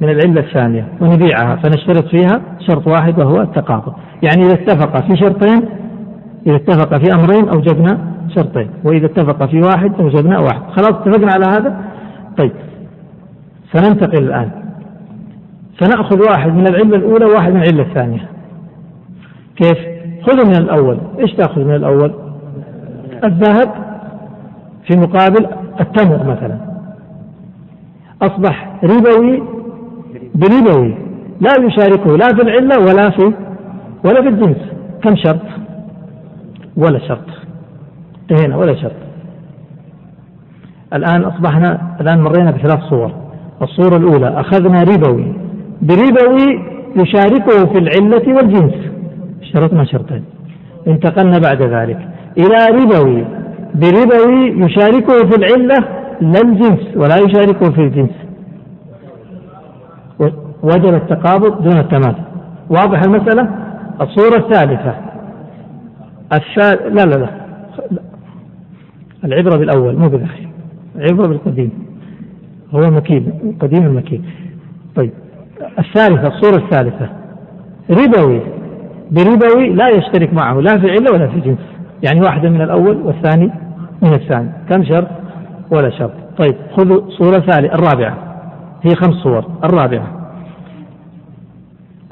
من 0.00 0.08
العلة 0.08 0.40
الثانية 0.40 0.88
ونبيعها 1.00 1.56
فنشترط 1.56 2.08
فيها 2.08 2.40
شرط 2.68 2.86
واحد 2.86 3.18
وهو 3.18 3.40
التقابض 3.40 3.92
يعني 4.22 4.42
إذا 4.42 4.52
اتفق 4.52 5.00
في 5.00 5.16
شرطين 5.16 5.68
إذا 6.46 6.56
اتفق 6.56 6.98
في 6.98 7.14
أمرين 7.14 7.48
أوجبنا 7.48 7.98
شرطين 8.36 8.70
وإذا 8.84 9.06
اتفق 9.06 9.46
في 9.46 9.60
واحد 9.60 9.92
أوجبنا 10.00 10.38
واحد. 10.38 10.62
خلاص 10.70 10.90
اتفقنا 10.90 11.32
على 11.32 11.44
هذا؟ 11.44 11.84
طيب. 12.38 12.52
سننتقل 13.72 14.24
الآن. 14.24 14.50
سنأخذ 15.80 16.18
واحد 16.30 16.54
من 16.54 16.68
العلة 16.68 16.96
الأولى 16.96 17.24
وواحد 17.24 17.52
من 17.52 17.62
العلة 17.62 17.82
الثانية. 17.82 18.28
كيف؟ 19.56 19.99
خذوا 20.22 20.44
من 20.44 20.56
الأول. 20.56 20.98
إيش 21.18 21.32
تأخذ 21.32 21.64
من 21.64 21.74
الأول؟ 21.74 22.14
الذهب 23.24 23.70
في 24.86 24.96
مقابل 24.96 25.46
التمر 25.80 26.18
مثلا. 26.26 26.58
أصبح 28.22 28.72
ربوي 28.84 29.42
بربوي 30.34 30.94
لا 31.40 31.50
يشاركه 31.60 32.16
لا 32.16 32.28
في 32.28 32.42
العلة 32.42 32.78
ولا 32.78 33.10
في 33.10 33.32
ولا 34.04 34.22
في 34.22 34.28
الجنس. 34.28 34.56
كم 35.02 35.16
شرط؟ 35.16 35.42
ولا 36.76 36.98
شرط. 36.98 37.26
انتهينا 38.30 38.56
ولا 38.56 38.74
شرط. 38.74 38.92
الآن 40.94 41.22
أصبحنا 41.22 41.96
الآن 42.00 42.20
مرينا 42.20 42.50
بثلاث 42.50 42.80
صور. 42.80 43.12
الصورة 43.62 43.96
الأولى 43.96 44.40
أخذنا 44.40 44.82
ربوي. 44.82 45.32
بربوي 45.82 46.60
يشاركه 46.96 47.66
في 47.72 47.78
العلة 47.78 48.34
والجنس. 48.34 48.89
شرطنا 49.42 49.84
شرطين. 49.84 50.24
انتقلنا 50.88 51.38
بعد 51.38 51.62
ذلك. 51.62 52.08
إلى 52.38 52.78
ربوي. 52.78 53.24
بربوي 53.74 54.64
يشاركه 54.64 55.28
في 55.28 55.36
العلة 55.36 55.78
لا 56.20 56.40
الجنس 56.44 56.96
ولا 56.96 57.16
يشاركه 57.16 57.70
في 57.70 57.80
الجنس. 57.80 58.10
وجب 60.62 60.94
التقابض 60.94 61.62
دون 61.62 61.78
التماثل 61.78 62.22
واضح 62.70 63.02
المسألة؟ 63.02 63.48
الصورة 64.00 64.36
الثالثة. 64.36 64.94
الثال... 66.32 66.94
لا 66.94 67.02
لا 67.02 67.16
لا. 67.16 67.30
العبرة 69.24 69.56
بالأول 69.56 69.96
مو 69.96 70.08
بالأخير. 70.08 70.48
العبرة 70.96 71.26
بالقديم. 71.26 71.70
هو 72.74 72.90
مكيل 72.90 73.32
قديم 73.60 73.86
المكيل 73.86 74.22
طيب. 74.96 75.10
الثالثة 75.78 76.26
الصورة 76.26 76.56
الثالثة. 76.64 77.08
ربوي. 77.90 78.40
بربوي 79.10 79.68
لا 79.68 79.86
يشترك 79.88 80.32
معه 80.32 80.60
لا 80.60 80.78
في 80.78 80.86
العلة 80.86 81.12
ولا 81.12 81.26
في 81.28 81.36
الجنس. 81.36 81.58
يعني 82.02 82.20
واحدة 82.20 82.50
من 82.50 82.60
الأول 82.60 82.96
والثاني 82.96 83.50
من 84.02 84.14
الثاني. 84.14 84.50
كم 84.70 84.84
شرط؟ 84.84 85.08
ولا 85.70 85.90
شرط. 85.90 86.12
طيب 86.38 86.54
خذوا 86.76 87.10
صورة 87.10 87.38
ثالثة 87.38 87.74
الرابعة. 87.74 88.18
هي 88.82 88.94
خمس 88.94 89.14
صور. 89.14 89.44
الرابعة. 89.64 90.06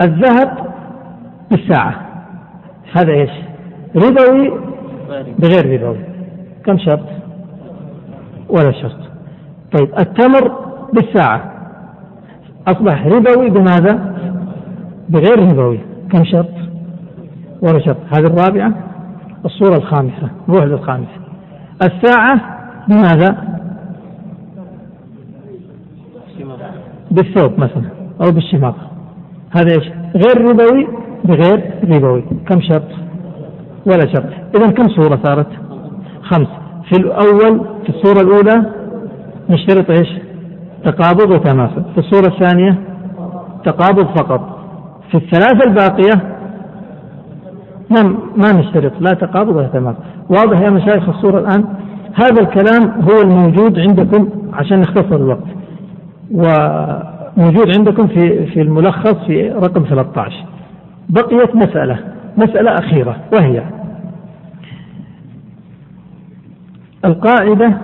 الذهب 0.00 0.58
بالساعة. 1.50 1.94
هذا 2.96 3.12
إيش؟ 3.12 3.30
ربوي 3.96 4.52
بغير 5.38 5.82
ربوي 5.82 6.04
كم 6.64 6.78
شرط؟ 6.78 7.06
ولا 8.48 8.72
شرط. 8.72 8.98
طيب 9.72 9.98
التمر 9.98 10.52
بالساعة. 10.92 11.52
أصبح 12.66 13.06
ربوي 13.06 13.50
بماذا؟ 13.50 14.14
بغير 15.08 15.38
ربوي 15.38 15.80
كم 16.12 16.24
شرط؟ 16.24 16.67
شرط 17.62 17.96
هذه 18.12 18.26
الرابعة 18.26 18.72
الصورة 19.44 19.76
الخامسة 19.76 20.30
نروح 20.48 20.64
للخامسة 20.64 21.18
الساعة 21.82 22.40
بماذا؟ 22.88 23.58
بالثوب 27.10 27.52
مثلا 27.60 27.90
أو 28.22 28.32
بالشماغ 28.32 28.74
هذا 29.56 29.70
إيش؟ 29.70 29.88
غير 30.14 30.48
ربوي 30.50 30.88
بغير 31.24 31.74
ربوي 31.84 32.24
كم 32.48 32.60
شرط؟ 32.60 32.88
ولا 33.86 34.06
شرط 34.14 34.32
إذا 34.56 34.70
كم 34.70 34.88
صورة 34.88 35.20
صارت؟ 35.24 35.46
خمس 36.22 36.48
في 36.88 36.96
الأول 37.00 37.66
في 37.82 37.88
الصورة 37.88 38.20
الأولى 38.20 38.72
نشترط 39.50 39.90
إيش؟ 39.90 40.08
تقابض 40.84 41.30
وتماثل 41.30 41.82
في 41.94 41.98
الصورة 41.98 42.34
الثانية 42.34 42.78
تقابض 43.64 44.06
فقط 44.06 44.58
في 45.10 45.16
الثلاثة 45.16 45.70
الباقية 45.70 46.37
ما 47.90 48.02
ما 48.36 48.52
نشترط 48.52 48.92
لا 49.00 49.14
تقابض 49.14 49.56
ولا 49.56 49.66
تماثل 49.66 49.98
واضح 50.28 50.60
يا 50.60 50.70
مشايخ 50.70 51.08
الصورة 51.08 51.38
الآن؟ 51.38 51.64
هذا 52.14 52.42
الكلام 52.42 53.00
هو 53.00 53.20
الموجود 53.22 53.78
عندكم 53.78 54.28
عشان 54.52 54.80
نختصر 54.80 55.16
الوقت. 55.16 55.58
وموجود 56.30 57.76
عندكم 57.76 58.06
في 58.06 58.46
في 58.46 58.62
الملخص 58.62 59.14
في 59.26 59.48
رقم 59.50 59.82
13 59.82 60.44
بقيت 61.08 61.56
مسألة 61.56 61.98
مسألة 62.36 62.74
أخيرة 62.74 63.16
وهي 63.32 63.62
القاعدة 67.04 67.78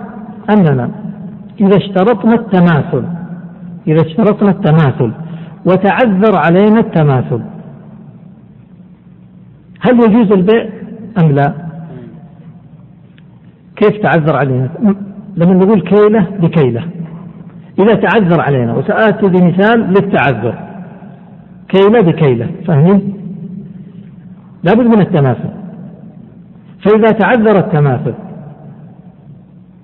أننا 0.49 0.89
إذا 1.61 1.77
اشترطنا 1.77 2.33
التماثل 2.33 3.03
إذا 3.87 4.01
اشترطنا 4.01 4.49
التماثل 4.49 5.11
وتعذر 5.65 6.35
علينا 6.35 6.79
التماثل 6.79 7.41
هل 9.81 9.99
يجوز 9.99 10.31
البيع 10.31 10.69
أم 11.17 11.31
لا؟ 11.31 11.53
كيف 13.75 13.97
تعذر 13.97 14.35
علينا؟ 14.35 14.69
لما 15.37 15.53
نقول 15.53 15.81
كيلة 15.81 16.27
بكيلة 16.39 16.83
إذا 17.79 17.95
تعذر 17.95 18.41
علينا 18.41 18.73
وسآتي 18.73 19.27
بمثال 19.27 19.79
للتعذر 19.79 20.55
كيلة 21.69 22.01
بكيلة 22.01 22.47
فاهمين؟ 22.67 23.13
لابد 24.63 24.85
من 24.85 25.01
التماثل 25.01 25.49
فإذا 26.85 27.07
تعذر 27.07 27.57
التماثل 27.57 28.13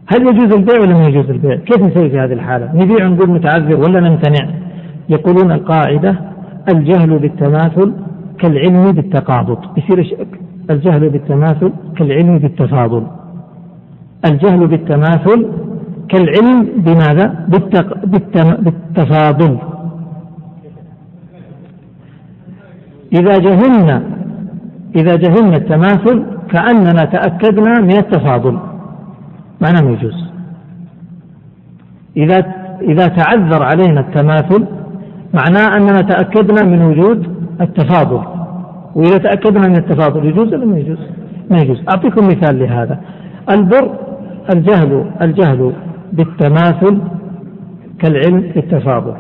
هل 0.08 0.22
يجوز 0.22 0.54
البيع 0.54 0.80
ولا 0.82 0.94
ما 0.94 1.08
يجوز 1.08 1.30
البيع؟ 1.30 1.56
كيف 1.56 1.84
نسوي 1.84 2.10
في 2.10 2.20
هذه 2.20 2.34
الحالة؟ 2.34 2.72
نبيع 2.74 3.08
نقول 3.08 3.30
متعذر 3.30 3.76
ولا 3.76 4.00
نمتنع؟ 4.00 4.50
يقولون 5.10 5.52
القاعدة 5.52 6.16
الجهل 6.74 7.20
بالتماثل 7.20 7.94
كالعلم 8.42 8.92
بالتقابض. 8.92 9.60
يصير 9.78 10.18
الجهل 10.70 11.10
بالتماثل 11.10 11.72
كالعلم 11.98 12.38
بالتفاضل. 12.38 13.04
الجهل 14.26 14.68
بالتماثل 14.68 15.40
كالعلم 16.10 16.58
بماذا؟ 16.86 17.46
بالتق... 17.48 18.06
بالتم... 18.06 18.50
بالتفاضل. 18.66 19.58
إذا 23.14 23.38
جهلنا 23.38 24.04
إذا 24.96 25.16
جهلنا 25.16 25.58
التماثل 25.58 26.24
كأننا 26.52 27.06
تأكدنا 27.16 27.74
من 27.80 27.98
التفاضل. 27.98 28.60
معناه 29.62 29.82
ما 29.82 29.92
يجوز. 29.92 30.18
إذا 32.18 32.38
إذا 32.82 33.08
تعذر 33.08 33.64
علينا 33.64 34.00
التماثل 34.00 34.66
معناه 35.34 35.78
أننا 35.78 36.02
تأكدنا 36.02 36.62
من 36.64 36.82
وجود 36.82 37.20
التفاضل. 37.62 38.31
وإذا 38.96 39.18
تأكدنا 39.18 39.68
من 39.68 39.76
التفاضل 39.76 40.26
يجوز 40.26 40.54
ولا 40.54 40.66
ما 40.66 40.78
يجوز؟ 40.78 40.98
ما 41.52 41.62
يجوز. 41.62 41.84
أعطيكم 41.90 42.26
مثال 42.26 42.60
لهذا. 42.60 43.00
البر 43.50 43.98
الجهل 44.56 45.06
الجهل 45.22 45.74
بالتماثل 46.14 46.98
كالعلم 48.00 48.52
بالتفاضل 48.56 49.14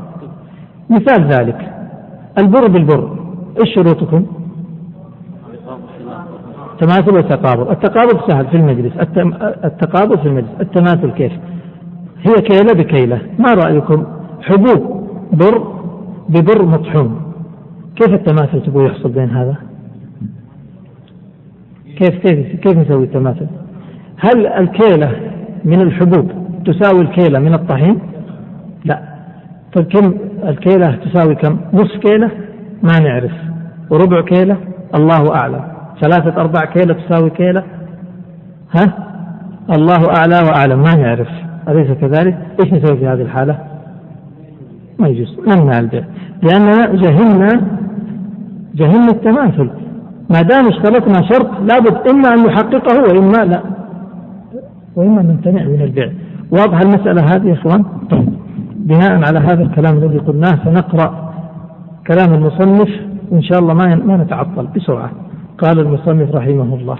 مثال 0.90 1.28
ذلك. 1.28 1.72
البر 2.38 2.68
بالبر 2.68 3.18
إيش 3.60 3.76
شروطكم؟ 3.76 4.26
تماثل 6.80 7.18
وتقابل 7.18 7.72
التقابل 7.72 8.20
سهل 8.28 8.48
في 8.48 8.58
المجلس. 8.58 8.94
التقابل 9.66 10.18
في 10.18 10.28
المجلس. 10.28 10.50
التماثل 10.62 11.12
كيف؟ 11.12 11.32
هي 12.24 12.34
كيلة 12.34 12.74
بكيلة. 12.74 13.22
ما 13.40 13.54
رأيكم؟ 13.54 14.06
حبوب 14.42 15.08
بر 15.34 15.68
ببر 16.30 16.66
مطحون. 16.66 17.31
كيف 17.96 18.14
التماثل 18.14 18.64
تبغوا 18.64 18.88
يحصل 18.88 19.12
بين 19.12 19.30
هذا؟ 19.30 19.56
كيف 21.98 22.10
كيف 22.10 22.60
كيف 22.62 22.78
نسوي 22.78 23.04
التماثل؟ 23.04 23.48
هل 24.18 24.48
الكيلة 24.48 25.12
من 25.66 25.82
الحبوب 25.82 26.32
تساوي 26.66 27.02
الكيلة 27.02 27.40
من 27.40 27.54
الطحين؟ 27.54 28.00
لا. 28.86 29.02
طيب 29.74 29.86
كم 29.86 30.14
الكيلة 30.44 30.96
تساوي 30.96 31.36
كم؟ 31.36 31.58
نصف 31.74 31.98
كيلة؟ 31.98 32.32
ما 32.84 33.00
نعرف. 33.00 33.32
وربع 33.90 34.22
كيلة؟ 34.22 34.58
الله 34.96 35.36
أعلم. 35.36 35.62
ثلاثة 36.02 36.42
أرباع 36.42 36.66
كيلة 36.66 36.94
تساوي 36.94 37.30
كيلة؟ 37.30 37.64
ها؟ 38.76 38.94
الله 39.70 40.18
أعلى 40.18 40.40
وأعلم. 40.50 40.80
ما 40.84 40.96
نعرف. 40.96 41.30
أليس 41.68 41.92
كذلك؟ 41.92 42.38
إيش 42.64 42.74
نسوي 42.74 42.98
في 42.98 43.08
هذه 43.08 43.22
الحالة؟ 43.22 43.71
ما 45.02 45.08
يجوز 45.08 45.38
نمنع 45.48 45.80
البيع 45.80 46.04
لأننا 46.44 46.96
جهلنا 46.96 47.62
جهلنا 48.76 49.12
التماثل. 49.12 49.70
ما 50.30 50.42
دام 50.42 50.68
اشترطنا 50.68 51.22
شرط 51.22 51.50
لابد 51.60 52.08
إما 52.10 52.34
أن 52.34 52.46
نحققه 52.46 53.02
وإما 53.02 53.46
لا. 53.46 53.62
وإما 54.96 55.22
نمتنع 55.22 55.64
من 55.64 55.82
البيع. 55.82 56.12
واضح 56.52 56.80
المسألة 56.80 57.22
هذه 57.22 57.48
يا 57.48 57.54
إخوان؟ 57.54 57.84
طيب. 58.10 58.30
بناء 58.76 59.24
على 59.24 59.40
هذا 59.40 59.64
الكلام 59.64 59.98
الذي 59.98 60.18
قلناه 60.18 60.60
سنقرأ 60.66 61.34
كلام 62.08 62.34
المصنف 62.34 62.90
وإن 63.32 63.42
شاء 63.42 63.60
الله 63.60 63.74
ما 63.74 63.96
ما 63.96 64.18
نتعطل 64.18 64.68
بسرعة. 64.76 65.10
قال 65.58 65.80
المصنف 65.80 66.36
رحمه 66.36 66.76
الله 66.76 66.98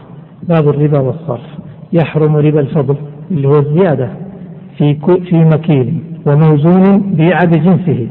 باب 0.50 0.70
الربا 0.70 1.00
والصرف. 1.00 1.48
يحرم 1.94 2.36
ربا 2.36 2.60
الفضل 2.60 2.96
اللي 3.32 3.48
هو 3.48 3.60
الزيادة 3.60 4.10
في 4.82 5.20
في 5.30 5.36
مكيل 5.36 6.00
وموزون 6.26 7.00
بيع 7.00 7.44
بجنسه 7.44 8.08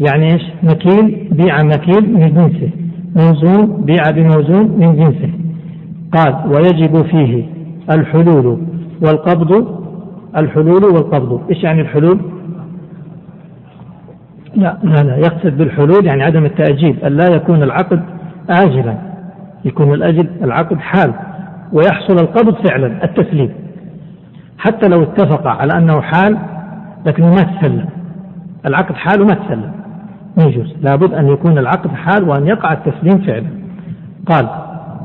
يعني 0.00 0.32
إيش؟ 0.32 0.42
مكيل 0.62 1.28
بيع 1.32 1.62
مكيل 1.62 2.12
من 2.12 2.34
جنسه. 2.34 2.70
موزون 3.16 3.84
بيع 3.84 4.10
بموزون 4.10 4.76
من 4.78 4.96
جنسه. 4.96 5.30
قال 6.12 6.52
ويجب 6.52 7.02
فيه 7.02 7.44
الحلول 7.90 8.58
والقبض 9.02 9.78
الحلول 10.36 10.84
والقبض. 10.84 11.40
إيش 11.50 11.64
يعني 11.64 11.80
الحلول؟ 11.80 12.18
لا 14.56 14.78
لا 14.82 15.02
لا 15.02 15.16
يقصد 15.16 15.58
بالحلول 15.58 16.06
يعني 16.06 16.22
عدم 16.22 16.44
التأجيل 16.44 16.96
أن 17.04 17.12
لا 17.12 17.34
يكون 17.34 17.62
العقد 17.62 18.02
آجلا. 18.50 18.94
يكون 19.64 19.94
الأجل 19.94 20.28
العقد 20.42 20.78
حال 20.78 21.12
ويحصل 21.72 22.18
القبض 22.18 22.54
فعلا 22.68 23.04
التسليم. 23.04 23.50
حتى 24.58 24.88
لو 24.88 25.02
اتفق 25.02 25.46
على 25.46 25.78
أنه 25.78 26.00
حال 26.00 26.38
لكنه 27.06 27.30
ما 27.30 27.42
تسلم. 27.42 27.88
العقد 28.66 28.94
حال 28.94 29.22
وما 29.22 29.34
تسلم. 29.34 29.72
ما 30.36 30.44
يجوز. 30.44 30.74
لابد 30.80 31.14
أن 31.14 31.28
يكون 31.28 31.58
العقد 31.58 31.90
حال 31.90 32.28
وأن 32.28 32.46
يقع 32.46 32.72
التسليم 32.72 33.18
فعلا. 33.18 33.48
قال 34.26 34.48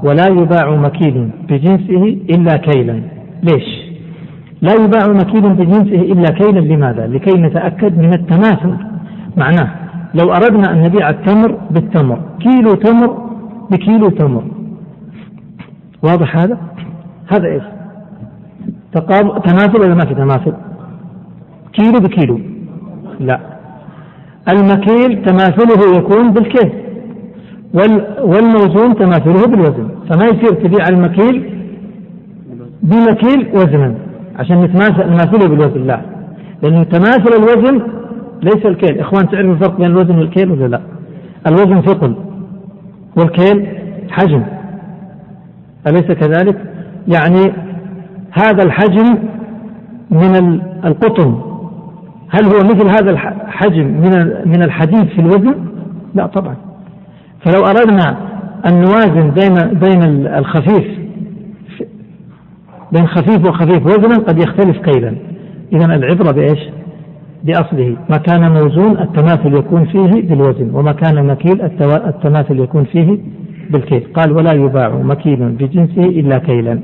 ولا 0.03 0.27
يباع 0.27 0.75
مكيل 0.75 1.29
بجنسه 1.49 2.03
إلا 2.29 2.57
كيلا. 2.57 3.01
ليش؟ 3.43 3.93
لا 4.61 4.73
يباع 4.73 5.07
مكيل 5.07 5.53
بجنسه 5.53 6.01
إلا 6.11 6.31
كيلا. 6.31 6.59
لماذا؟ 6.59 7.07
لكي 7.07 7.41
نتأكد 7.41 7.97
من 7.97 8.13
التماثل. 8.13 8.75
معناه 9.37 9.69
لو 10.13 10.33
أردنا 10.33 10.71
أن 10.71 10.83
نبيع 10.83 11.09
التمر 11.09 11.57
بالتمر 11.71 12.19
كيلو 12.39 12.75
تمر 12.75 13.17
بكيلو 13.71 14.09
تمر. 14.09 14.43
واضح 16.03 16.37
هذا؟ 16.37 16.57
هذا 17.27 17.47
إيش؟ 17.47 17.63
تقاب... 17.63 17.82
تماثل 18.93 19.81
ولا 19.81 19.95
ما 19.95 20.05
في 20.05 20.15
تماثل 20.15 20.53
كيلو 21.73 21.99
بكيلو. 21.99 22.39
لا. 23.19 23.39
المكيل 24.49 25.25
تماثله 25.25 25.97
يكون 25.97 26.33
بالكيل. 26.33 26.71
وال... 27.73 28.05
والموزون 28.21 28.95
تماثله 28.95 29.47
بالوزن. 29.47 29.87
فما 30.09 30.25
يصير 30.25 30.53
تبيع 30.53 30.87
المكيل 30.89 31.35
بمكيل 32.83 33.49
وزنا. 33.53 33.95
عشان 34.39 34.61
نتماثل 34.61 35.07
نماثله 35.09 35.47
بالوزن. 35.47 35.87
لا. 35.87 36.01
لأنه 36.63 36.83
تماثل 36.83 37.31
الوزن 37.37 37.81
ليس 38.43 38.65
الكيل. 38.65 38.99
إخوان 38.99 39.29
تعرفوا 39.29 39.53
الفرق 39.53 39.77
بين 39.77 39.85
الوزن 39.85 40.17
والكيل 40.17 40.51
ولا 40.51 40.65
لا؟ 40.65 40.81
الوزن 41.47 41.81
ثقل 41.81 42.15
والكيل 43.17 43.67
حجم. 44.11 44.43
أليس 45.87 46.11
كذلك؟ 46.11 46.57
يعني 47.07 47.53
هذا 48.33 48.63
الحجم 48.63 49.17
من 50.11 50.61
القطن. 50.85 51.41
هل 52.29 52.45
هو 52.45 52.57
مثل 52.57 52.87
هذا 52.87 53.11
الحجم 53.11 53.87
من 53.87 54.33
من 54.45 54.63
الحديد 54.63 55.05
في 55.05 55.21
الوزن؟ 55.21 55.55
لا 56.15 56.25
طبعا. 56.25 56.55
فلو 57.45 57.65
أردنا 57.65 58.17
أن 58.65 58.81
نوازن 58.81 59.29
بين 59.29 59.79
بين 59.79 60.27
الخفيف 60.27 60.99
بين 62.91 63.07
خفيف 63.07 63.45
وخفيف 63.45 63.85
وزنا 63.85 64.15
قد 64.15 64.37
يختلف 64.37 64.77
كيلا. 64.77 65.15
إذا 65.73 65.85
العبرة 65.85 66.31
بإيش؟ 66.31 66.59
بأصله. 67.43 67.97
ما 68.09 68.17
كان 68.17 68.51
موزون 68.51 68.97
التماثل 68.97 69.53
يكون 69.53 69.85
فيه 69.85 70.29
بالوزن 70.29 70.69
وما 70.73 70.91
كان 70.91 71.27
مكيل 71.27 71.61
التماثل 71.85 72.59
يكون 72.59 72.83
فيه 72.83 73.17
بالكيل. 73.69 74.03
قال 74.13 74.31
ولا 74.31 74.53
يباع 74.53 74.89
مكيل 74.89 75.49
بجنسه 75.49 76.03
إلا 76.03 76.37
كيلا. 76.37 76.79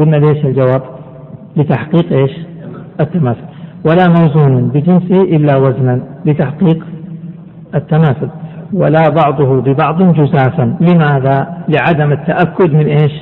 قلنا 0.00 0.16
ليش 0.16 0.44
الجواب؟ 0.44 0.82
لتحقيق 1.56 2.12
إيش؟ 2.12 2.30
التماثل. 3.00 3.44
ولا 3.86 4.08
موزون 4.08 4.68
بجنسه 4.68 5.22
إلا 5.22 5.56
وزنا 5.56 6.00
لتحقيق 6.24 6.86
التماثل. 7.74 8.28
ولا 8.72 9.08
بعضه 9.08 9.60
ببعض 9.60 10.02
جزافا 10.14 10.76
لماذا؟ 10.80 11.64
لعدم 11.68 12.12
التأكد 12.12 12.74
من 12.74 12.86
إيش؟ 12.86 13.12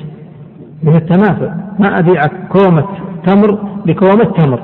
من 0.83 0.95
التماثل. 0.95 1.51
ما 1.79 1.99
أبيعك 1.99 2.31
كومة 2.49 2.85
تمر 3.25 3.57
بكومة 3.85 4.23
تمر. 4.23 4.59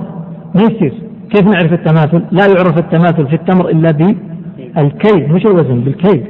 ما 0.55 0.61
يصير. 0.61 0.93
كيف 1.29 1.47
نعرف 1.47 1.73
التماثل؟ 1.73 2.21
لا 2.31 2.45
يعرف 2.45 2.77
التماثل 2.77 3.27
في 3.27 3.35
التمر 3.35 3.69
إلا 3.69 3.91
بالكيل 3.91 5.33
مش 5.33 5.45
الوزن 5.45 5.79
بالكيل. 5.79 6.23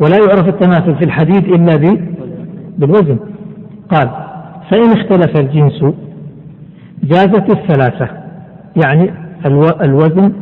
ولا 0.00 0.16
يعرف 0.16 0.48
التماثل 0.48 0.94
في 0.94 1.04
الحديد 1.04 1.44
إلا 1.44 1.96
بالوزن. 2.78 3.16
قال 3.90 4.10
فإن 4.70 4.92
اختلف 4.92 5.36
الجنس 5.40 5.84
جازت 7.04 7.50
الثلاثة 7.50 8.08
يعني 8.84 9.10
الوزن 9.84 10.32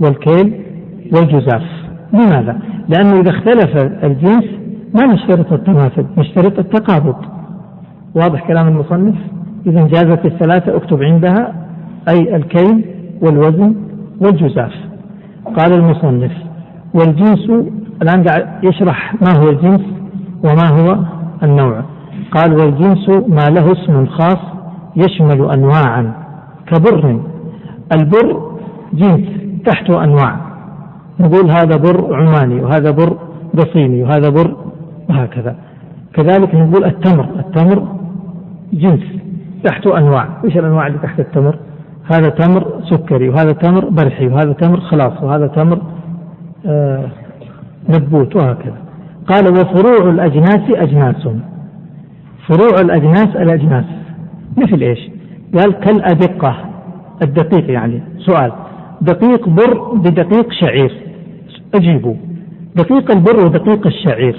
والكيل 0.00 0.60
والجزاف. 1.12 1.62
لماذا؟ 2.12 2.58
لأنه 2.88 3.20
إذا 3.20 3.30
اختلف 3.30 3.76
الجنس 4.04 4.44
ما 4.94 5.06
نشترط 5.06 5.52
التماثل 5.52 6.06
نشترط 6.18 6.58
التقابض. 6.58 7.16
واضح 8.14 8.48
كلام 8.48 8.68
المصنف؟ 8.68 9.14
إذا 9.66 9.86
جازت 9.86 10.26
الثلاثة 10.26 10.76
اكتب 10.76 11.02
عندها 11.02 11.54
أي 12.08 12.36
الكيل 12.36 12.84
والوزن 13.22 13.74
والجزاف. 14.20 14.72
قال 15.56 15.72
المصنف 15.72 16.32
والجنس 16.94 17.50
الآن 18.02 18.24
قاعد 18.24 18.64
يشرح 18.64 19.14
ما 19.22 19.32
هو 19.36 19.50
الجنس 19.50 19.80
وما 20.44 20.68
هو 20.68 20.98
النوع. 21.42 21.84
قال 22.32 22.60
والجنس 22.60 23.08
ما 23.08 23.50
له 23.50 23.72
اسم 23.72 24.06
خاص 24.06 24.38
يشمل 24.96 25.50
أنواعا. 25.50 26.14
كبر 26.66 27.20
البر 27.92 28.50
جنس 28.92 29.28
تحته 29.66 30.04
أنواع. 30.04 30.36
نقول 31.20 31.50
هذا 31.50 31.76
بر 31.76 32.16
عماني 32.16 32.60
وهذا 32.60 32.90
بر 32.90 33.16
بصيني 33.54 34.02
وهذا 34.02 34.28
بر 34.28 34.56
وهكذا 35.10 35.56
كذلك 36.14 36.54
نقول 36.54 36.84
التمر 36.84 37.26
التمر 37.38 37.88
جنس 38.72 39.00
تحته 39.64 39.98
أنواع. 39.98 40.26
وش 40.44 40.56
الأنواع 40.56 40.86
اللي 40.86 40.98
تحت 40.98 41.20
التمر؟ 41.20 41.56
هذا 42.12 42.28
تمر 42.28 42.80
سكري 42.90 43.28
وهذا 43.28 43.52
تمر 43.52 43.88
برحي 43.88 44.28
وهذا 44.28 44.52
تمر 44.52 44.80
خلاص 44.80 45.22
وهذا 45.22 45.46
تمر 45.46 45.78
آه 46.66 47.08
نبوت 47.88 48.36
وهكذا. 48.36 48.76
قال 49.26 49.48
وفروع 49.48 50.10
الأجناس 50.10 50.70
أجناس. 50.70 51.28
فروع 52.50 52.80
الأجناس 52.80 53.36
الأجناس. 53.36 53.84
مثل 54.56 54.82
إيش؟ 54.82 54.98
قال 55.54 55.72
كالأدقة. 55.72 56.56
الدقيق 57.22 57.70
يعني. 57.70 58.02
سؤال. 58.18 58.52
دقيق 59.00 59.48
بر 59.48 59.94
بدقيق 59.94 60.52
شعير. 60.52 60.92
أجيبوا. 61.74 62.14
دقيق 62.76 63.10
البر 63.10 63.44
ودقيق 63.46 63.86
الشعير. 63.86 64.36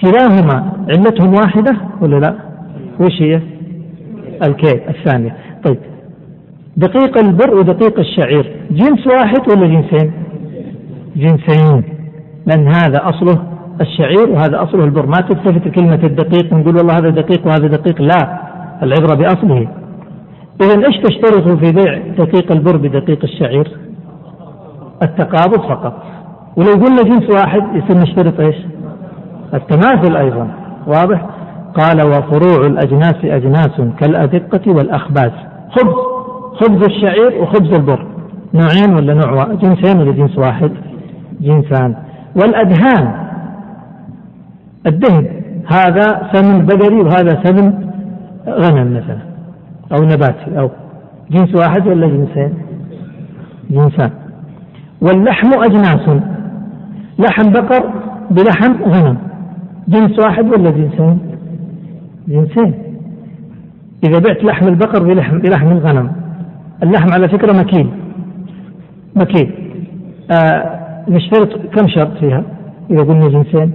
كلاهما 0.00 0.72
علتهم 0.88 1.34
واحدة 1.34 1.76
ولا 2.00 2.16
لا؟ 2.16 2.34
وش 3.00 3.22
هي؟ 3.22 3.40
الكيل 4.42 4.80
الثانية. 4.88 5.36
طيب. 5.64 5.78
دقيق 6.76 7.18
البر 7.18 7.54
ودقيق 7.54 7.98
الشعير. 7.98 8.52
جنس 8.70 9.06
واحد 9.06 9.50
ولا 9.50 9.66
جنسين؟ 9.66 10.12
جنسين. 11.16 11.82
لأن 12.46 12.68
هذا 12.68 13.08
أصله؟ 13.08 13.55
الشعير 13.80 14.30
وهذا 14.30 14.62
أصله 14.62 14.84
البر 14.84 15.06
ما 15.06 15.20
تلتفت 15.28 15.68
كلمة 15.68 16.00
الدقيق؟ 16.04 16.52
نقول 16.52 16.76
والله 16.76 16.94
هذا 16.98 17.10
دقيق 17.10 17.46
وهذا 17.46 17.66
دقيق. 17.66 18.00
لا 18.00 18.38
العبرة 18.82 19.14
بأصله. 19.14 19.68
إذا 20.62 20.86
إيش 20.86 20.96
تشترط 20.96 21.48
في 21.48 21.72
بيع 21.72 21.98
دقيق 22.18 22.52
البر 22.52 22.76
بدقيق 22.76 23.18
الشعير؟ 23.24 23.76
التقابض 25.02 25.60
فقط. 25.60 26.02
ولو 26.56 26.72
قلنا 26.72 27.02
جنس 27.02 27.30
واحد 27.30 27.62
يصير 27.74 28.02
نشترط 28.02 28.40
إيش؟ 28.40 28.56
التماثل 29.54 30.16
أيضا. 30.16 30.48
واضح؟ 30.86 31.26
قال 31.74 32.06
وفروع 32.06 32.66
الأجناس 32.66 33.14
أجناس 33.24 33.80
كالأدقة 34.00 34.72
والأخباز 34.72 35.32
خبز. 35.70 35.94
خبز 36.54 36.84
الشعير 36.84 37.42
وخبز 37.42 37.74
البر. 37.74 38.06
نوعين 38.54 38.94
ولا 38.94 39.14
نوع 39.14 39.44
جنسين 39.44 40.00
ولا 40.00 40.12
جنس 40.12 40.38
واحد؟ 40.38 40.70
جنسان. 41.40 41.96
والأدهان. 42.36 43.25
الدهن. 44.86 45.26
هذا 45.66 46.30
سمن 46.32 46.66
بقري 46.66 46.96
وهذا 46.96 47.42
سمن 47.44 47.72
غنم 48.48 48.96
مثلا 48.96 49.18
أو 49.92 50.04
نباتي 50.04 50.58
أو 50.58 50.70
جنس 51.30 51.54
واحد 51.54 51.86
ولا 51.86 52.06
جنسين؟ 52.06 52.54
جنسان. 53.70 54.10
واللحم 55.00 55.50
أجناس. 55.62 56.22
لحم 57.18 57.52
بقر 57.52 57.90
بلحم 58.30 58.72
غنم. 58.82 59.16
جنس 59.88 60.18
واحد 60.18 60.44
ولا 60.44 60.70
جنسين؟ 60.70 61.18
جنسين. 62.28 62.74
إذا 64.04 64.18
بعت 64.18 64.44
لحم 64.44 64.68
البقر 64.68 65.02
بلحم 65.04 65.38
بلحم 65.38 65.72
الغنم. 65.72 66.12
اللحم 66.82 67.12
على 67.12 67.28
فكرة 67.28 67.52
مكيل. 67.52 67.88
مكيل. 69.16 69.54
آه 70.30 70.80
نشترط 71.08 71.48
كم 71.74 71.88
شرط 71.88 72.18
فيها 72.20 72.42
إذا 72.90 73.02
قلنا 73.02 73.28
جنسين؟ 73.28 73.72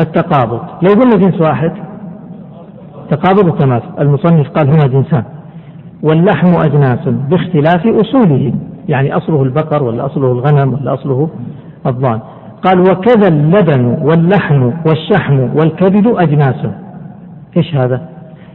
التقابض. 0.00 0.60
لو 0.82 0.90
قلنا 0.90 1.16
جنس 1.16 1.40
واحد 1.40 1.72
تقابض 3.10 3.46
التماثل 3.46 3.88
المصنف 3.98 4.48
قال 4.48 4.68
هنا 4.68 4.86
جنسان. 4.86 5.24
واللحم 6.02 6.56
أجناس 6.56 7.08
باختلاف 7.08 7.86
أصوله. 7.86 8.52
يعني 8.88 9.16
أصله 9.16 9.42
البقر 9.42 9.82
ولا 9.82 10.06
أصله 10.06 10.32
الغنم 10.32 10.74
ولا 10.74 10.94
أصله 10.94 11.28
الضان. 11.86 12.20
قال 12.64 12.80
وكذا 12.80 13.28
اللبن 13.28 13.84
واللحم 14.02 14.70
والشحم 14.86 15.38
والكبد 15.40 16.06
أجناس. 16.06 16.66
إيش 17.56 17.74
هذا؟ 17.74 18.08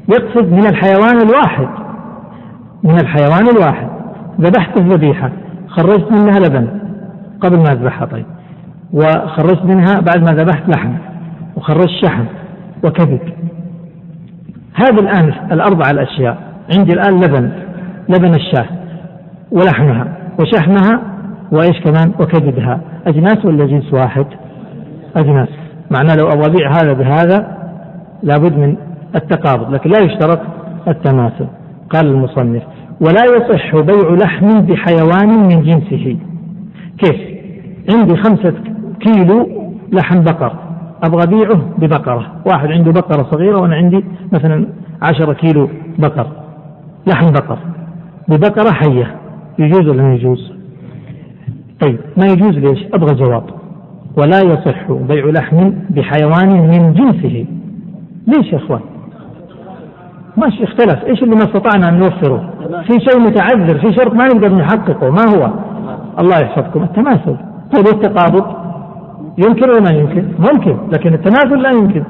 يقصد 0.10 0.52
من 0.52 0.66
الحيوان 0.66 1.22
الواحد. 1.22 1.68
من 2.84 3.00
الحيوان 3.00 3.50
الواحد. 3.58 3.88
ذبحت 4.42 4.78
الذبيحة. 4.78 5.32
خرجت 5.68 6.12
منها 6.12 6.40
لبن 6.40 6.68
قبل 7.42 7.58
ما 7.58 7.72
أذبحها 7.72 8.06
طيب. 8.06 8.26
وخرجت 8.94 9.66
منها 9.66 10.00
بعد 10.00 10.20
ما 10.20 10.44
ذبحت 10.44 10.70
لحم. 10.70 10.92
وخرجت 11.58 11.90
شحم 12.02 12.26
وكبد 12.84 13.20
هذه 14.74 15.00
الآن 15.00 15.34
الأربع 15.52 15.90
الأشياء. 15.92 16.38
عندي 16.78 16.94
الآن 16.94 17.20
لبن 17.20 17.52
لبن 18.10 18.36
الشاة 18.36 18.66
ولحمها 19.52 20.18
وشحمها 20.40 21.02
وإيش 21.52 21.80
كمان؟ 21.80 22.12
وكبدها 22.20 22.82
أجناس 23.08 23.46
ولا 23.46 23.66
جنس 23.66 23.94
واحد؟ 23.94 24.26
أجناس. 25.16 25.48
معناه 25.92 26.16
لو 26.16 26.28
أبغى 26.28 26.46
أبيع 26.46 26.72
هذا 26.72 26.94
بهذا 26.94 27.58
لابد 28.24 28.58
من 28.58 28.78
التقابض 29.16 29.74
لكن 29.74 29.90
لا 29.90 30.00
يشترط 30.00 30.40
التماثل. 30.88 31.48
قال 31.90 32.08
المصنف 32.08 32.64
ولا 33.02 33.24
يصح 33.36 33.76
بيع 33.76 34.16
لحم 34.24 34.62
بحيوان 34.62 35.30
من 35.30 35.64
جنسه. 35.64 36.18
كيف؟ 36.98 37.22
عندي 37.94 38.16
خمسة 38.16 38.54
كيلو 39.00 39.50
لحم 39.92 40.24
بقر. 40.24 40.67
أبغى 41.04 41.24
أبيعه 41.24 41.62
ببقرة. 41.78 42.26
واحد 42.46 42.72
عنده 42.72 42.92
بقرة 42.92 43.24
صغيرة 43.32 43.58
وأنا 43.58 43.76
عندي 43.76 44.06
مثلا 44.34 44.68
عشرة 45.02 45.34
كيلو 45.34 45.70
بقر. 45.98 46.28
لحم 47.08 47.32
بقر. 47.32 47.58
ببقرة 48.28 48.72
حية. 48.72 49.16
يجوز 49.60 49.88
ولا 49.88 50.14
يجوز؟ 50.14 50.54
طيب 51.82 52.00
ما 52.18 52.26
يجوز 52.26 52.58
ليش؟ 52.58 52.86
أبغى 52.94 53.16
جواب. 53.16 53.44
ولا 54.18 54.42
يصح 54.42 54.92
بيع 54.92 55.26
لحم 55.26 55.72
بحيوان 55.90 56.50
من 56.50 56.94
جنسه. 56.94 57.46
ليش 58.28 58.54
يا 58.54 58.58
إخوان؟ 58.58 58.82
ماشي 60.38 60.64
اختلف. 60.64 61.06
إيش 61.06 61.24
اللي 61.24 61.36
ما 61.36 61.44
استطعنا 61.44 61.90
أن 61.90 62.00
نوفره؟ 62.00 62.54
في 62.88 62.94
شيء 63.00 63.20
متعذر 63.20 63.80
في 63.80 63.94
شرط 63.94 64.14
ما 64.14 64.28
نقدر 64.28 64.56
نحققه. 64.56 65.10
ما 65.10 65.36
هو؟ 65.36 65.52
الله 66.20 66.40
يحفظكم. 66.40 66.84
التماثل. 66.84 67.38
طيب 67.74 67.88
التقابض 67.88 68.67
يمكن 69.38 69.70
ولا 69.70 69.82
ما 69.82 69.90
يمكن 69.90 70.26
ممكن 70.40 70.78
لكن 70.94 71.14
التماثل 71.14 71.62
لا 71.62 71.72
يمكن. 71.72 72.04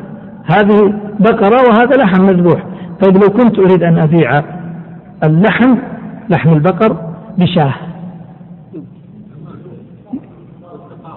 هذه 0.46 0.94
بقرة 1.20 1.58
وهذا 1.70 1.98
لحم 1.98 2.24
مذبوح. 2.24 2.64
طيب 3.02 3.18
لو 3.18 3.30
كنت 3.30 3.60
أريد 3.60 3.84
أن 3.84 3.98
أبيع 3.98 4.32
اللحم 5.24 5.76
لحم 6.30 6.54
البقر 6.54 6.98
بشاه. 7.38 7.74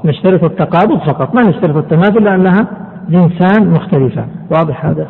نشترط 0.04 0.44
التقابض 0.44 0.98
فقط 0.98 1.34
ما 1.34 1.42
نشترط 1.42 1.76
التماثل 1.76 2.24
لأنها 2.24 2.66
جنسان 3.08 3.70
مختلفان 3.70 4.28
واضح 4.50 4.86
هذا؟ 4.86 5.08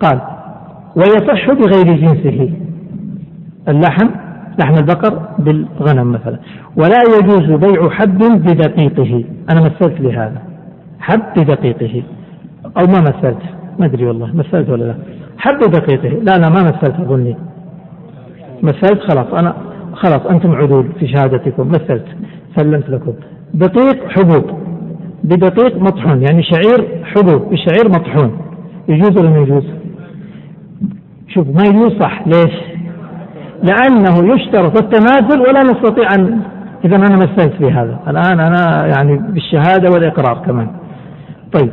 قال 0.00 0.20
ويصح 0.96 1.50
بغير 1.50 1.96
جنسه 1.96 2.50
اللحم 3.68 4.08
لحم 4.58 4.74
البقر 4.74 5.28
بالغنم 5.38 6.12
مثلا. 6.12 6.38
ولا 6.76 6.98
يجوز 7.18 7.50
بيع 7.50 7.90
حب 7.90 8.18
بدقيقه. 8.18 9.24
أنا 9.50 9.60
مثلت 9.60 10.00
لهذا 10.00 10.42
حب 11.00 11.22
بدقيقه. 11.36 12.02
أو 12.64 12.86
ما 12.86 13.00
مثلت. 13.00 13.42
ما 13.78 13.86
أدري 13.86 14.06
والله. 14.06 14.36
مثلت 14.36 14.70
ولا 14.70 14.84
لا. 14.84 14.94
حب 15.38 15.58
بدقيقه. 15.58 16.08
لا 16.08 16.38
لا 16.38 16.48
ما 16.48 16.62
مثلت 16.62 16.94
أظني. 17.00 17.36
مثلت؟ 18.62 19.00
خلاص. 19.00 19.34
أنا 19.34 19.54
خلاص 19.92 20.26
أنتم 20.26 20.52
عدول 20.52 20.88
في 21.00 21.08
شهادتكم. 21.08 21.68
مثلت. 21.68 22.04
سلمت 22.56 22.90
لكم. 22.90 23.12
دقيق 23.54 24.08
حبوب. 24.08 24.44
بدقيق 25.24 25.76
مطحون. 25.82 26.22
يعني 26.22 26.42
شعير 26.42 27.04
حبوب. 27.04 27.52
الشعير 27.52 27.88
مطحون. 27.88 28.38
يجوز 28.88 29.18
ولا 29.18 29.30
ما 29.30 29.38
يجوز؟ 29.38 29.64
شوف 31.28 31.46
ما 31.48 31.62
يجوز 31.62 31.92
صح. 32.00 32.22
ليش؟ 32.26 32.54
لأنه 33.62 34.34
يشترط 34.34 34.82
التماثل 34.82 35.40
ولا 35.40 35.62
نستطيع 35.62 36.14
أن 36.14 36.40
إذا 36.84 36.96
أنا 36.96 37.16
مثلت 37.16 37.52
في 37.58 37.70
هذا. 37.70 37.98
الآن 38.08 38.40
أنا 38.40 38.86
يعني 38.86 39.16
بالشهادة 39.16 39.90
والإقرار 39.90 40.42
كمان. 40.46 40.66
طيب. 41.52 41.70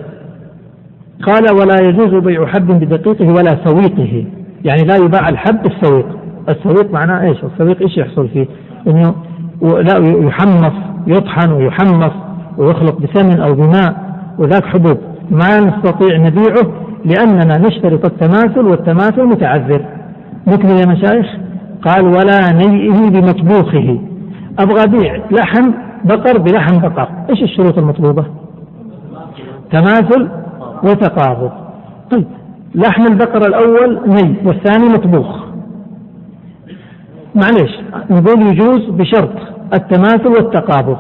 قال 1.23 1.43
ولا 1.59 1.75
يجوز 1.89 2.23
بيع 2.23 2.45
حب 2.45 2.67
بدقيقه 2.67 3.33
ولا 3.33 3.57
سويقه. 3.65 4.25
يعني 4.65 4.83
لا 4.83 4.95
يباع 4.95 5.29
الحب 5.29 5.63
بالسويق 5.63 6.05
السويق 6.49 6.91
معناه 6.91 7.21
إيش؟ 7.21 7.37
السويق 7.43 7.81
إيش 7.81 7.97
يحصل 7.97 8.29
فيه؟ 8.29 8.47
إنه 8.87 9.15
لا 9.61 9.97
يحمص 10.27 10.73
يطحن 11.07 11.51
ويحمص 11.51 12.13
ويخلط 12.57 13.01
بسمن 13.01 13.41
أو 13.41 13.53
بماء 13.53 13.95
وذاك 14.37 14.65
حبوب. 14.65 14.97
ما 15.31 15.59
نستطيع 15.59 16.17
نبيعه 16.17 16.71
لأننا 17.05 17.57
نشترط 17.57 18.05
التماثل 18.05 18.65
والتماثل 18.65 19.23
متعذر. 19.23 19.85
نكمل 20.47 20.79
يا 20.79 20.85
مشايخ؟ 20.85 21.25
قال 21.85 22.05
ولا 22.05 22.51
نيئه 22.51 23.09
بمطبوخه. 23.09 23.99
أبغى 24.59 24.83
ابيع 24.83 25.21
لحم 25.31 25.71
بقر 26.05 26.37
بلحم 26.37 26.79
بقر. 26.79 27.09
إيش 27.29 27.43
الشروط 27.43 27.77
المطلوبة؟ 27.77 28.25
تماثل 29.71 30.29
وتقابض. 30.83 31.51
طيب 32.11 32.27
لحم 32.75 33.05
البقر 33.05 33.47
الأول 33.47 33.99
ني 34.07 34.35
والثاني 34.45 34.85
مطبوخ. 34.89 35.41
معليش 37.35 37.71
نقول 38.09 38.41
يجوز 38.41 38.89
بشرط 38.89 39.35
التماثل 39.73 40.27
والتقابض. 40.27 40.97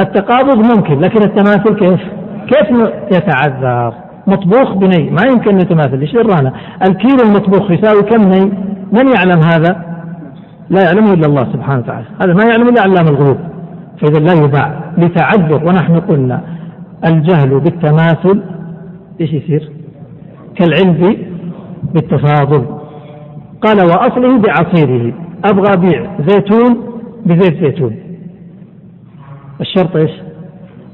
التقابض 0.00 0.56
ممكن 0.56 1.00
لكن 1.00 1.22
التماثل 1.22 1.74
كيف؟ 1.74 2.00
كيف 2.46 2.90
يتعذر؟ 3.12 3.94
مطبوخ 4.26 4.72
بني 4.72 5.10
ما 5.10 5.22
يمكن 5.32 5.60
يتماثل. 5.60 6.00
إيش 6.00 6.12
درانا 6.12 6.52
الكيلو 6.88 7.22
المطبوخ 7.24 7.70
يساوي 7.70 8.02
كم 8.02 8.22
ني؟ 8.22 8.52
من 8.92 9.12
يعلم 9.16 9.40
هذا؟ 9.42 9.93
لا 10.70 10.82
يعلمه 10.82 11.12
إلا 11.12 11.26
الله 11.26 11.52
سبحانه 11.52 11.78
وتعالى. 11.78 12.06
هذا 12.22 12.34
ما 12.34 12.44
يعلم 12.44 12.68
إلا 12.68 12.82
علام 12.82 13.08
الغيوب. 13.08 13.38
فإذا 14.00 14.20
لا 14.20 14.44
يباع 14.44 14.92
لتعذر. 14.98 15.68
ونحن 15.68 16.00
قلنا 16.00 16.40
الجهل 17.04 17.60
بالتماثل 17.60 18.42
إيش 19.20 19.32
يصير؟ 19.32 19.70
كالعلم 20.56 21.16
بالتفاضل. 21.94 22.66
قال 23.62 23.76
وأصله 23.76 24.38
بعصيره. 24.38 25.12
أبغى 25.44 25.72
ابيع 25.74 26.16
زيتون 26.28 26.76
بزيت 27.26 27.64
زيتون. 27.64 27.96
الشرط 29.60 29.96
إيش؟ 29.96 30.10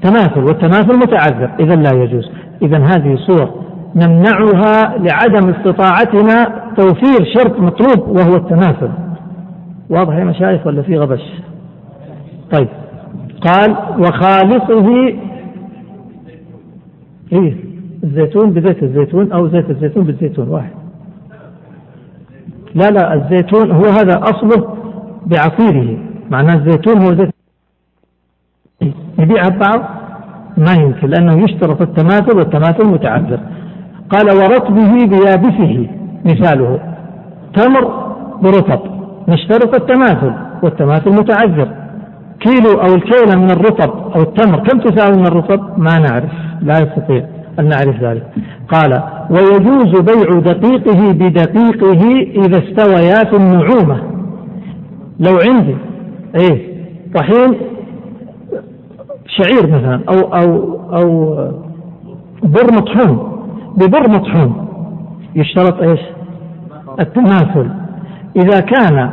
تماثل. 0.02 0.40
والتماثل 0.40 0.96
متعذر. 0.96 1.50
إذا 1.60 1.74
لا 1.74 2.02
يجوز. 2.02 2.30
إذا 2.62 2.78
هذه 2.78 3.16
صور 3.16 3.60
نمنعها 3.96 4.98
لعدم 4.98 5.48
استطاعتنا 5.48 6.64
توفير 6.76 7.34
شرط 7.34 7.60
مطلوب 7.60 8.08
وهو 8.08 8.36
التماثل. 8.36 8.90
واضح 9.90 10.14
يا 10.14 10.24
مشايخ 10.24 10.66
ولا 10.66 10.82
في 10.82 10.98
غبش؟ 10.98 11.22
طيب. 12.52 12.68
قال 13.40 13.76
وخالصه 13.98 15.08
إيه؟ 17.32 17.54
الزيتون 18.04 18.50
بزيت 18.50 18.82
الزيتون 18.82 19.32
أو 19.32 19.48
زيت 19.48 19.70
الزيتون 19.70 20.04
بالزيتون 20.04 20.48
واحد. 20.48 20.70
لا 22.74 22.90
لا 22.90 23.14
الزيتون 23.14 23.70
هو 23.70 23.84
هذا 23.84 24.20
أصله 24.22 24.76
بعصيره 25.26 25.98
معناه 26.30 26.54
الزيتون 26.54 26.98
هو 26.98 27.14
زيت. 27.14 27.34
يبيعها 29.18 29.48
ببعض 29.48 29.80
ما 30.58 30.72
يمكن 30.72 31.08
لأنه 31.08 31.44
يشترط 31.44 31.82
التماثل 31.82 32.38
والتماثل 32.38 32.86
متعذر 32.86 33.40
قال 34.10 34.26
ورطبه 34.26 35.06
بيابسه 35.06 35.88
مثاله. 36.24 36.80
تمر 37.54 38.14
برطب. 38.42 38.99
نشترط 39.30 39.74
التماثل 39.74 40.32
والتماثل 40.62 41.10
متعذر. 41.10 41.68
كيلو 42.40 42.80
أو 42.80 42.94
الكيلة 42.94 43.36
من 43.36 43.50
الرطب 43.50 43.90
أو 44.16 44.22
التمر 44.22 44.58
كم 44.58 44.78
تساوي 44.78 45.16
من 45.16 45.26
الرطب 45.26 45.78
ما 45.78 45.98
نعرف 45.98 46.30
لا 46.62 46.74
يستطيع 46.74 47.24
أن 47.58 47.68
نعرف 47.68 48.02
ذلك. 48.02 48.26
قال 48.68 49.02
ويجوز 49.30 50.00
بيع 50.00 50.38
دقيقه 50.38 51.12
بدقيقه 51.12 52.02
إذا 52.44 52.58
استويا 52.58 53.30
في 53.30 53.36
النعومة. 53.36 54.02
لو 55.20 55.38
عندي 55.48 55.76
إيه 56.34 56.70
طحين 57.14 57.54
شعير 59.26 59.66
مثلا 59.66 60.00
أو 60.08 60.34
أو 60.34 60.78
أو 60.92 61.34
بر 62.42 62.66
مطحون 62.72 63.42
ببر 63.76 64.10
مطحون 64.10 64.68
يشترط 65.34 65.82
إيش؟ 65.82 66.00
التماثل. 67.00 67.70
إذا 68.36 68.60
كان 68.60 69.10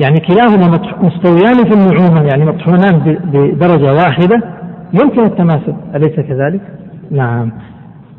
يعني 0.00 0.20
كلاهما 0.20 0.80
مستويان 1.00 1.64
في 1.64 1.74
النعومة 1.74 2.22
يعني 2.22 2.44
مطحونان 2.44 3.18
بدرجة 3.32 3.92
واحدة. 3.92 4.42
يمكن 4.92 5.24
التماثل 5.24 5.74
أليس 5.94 6.20
كذلك؟ 6.20 6.60
نعم. 7.10 7.52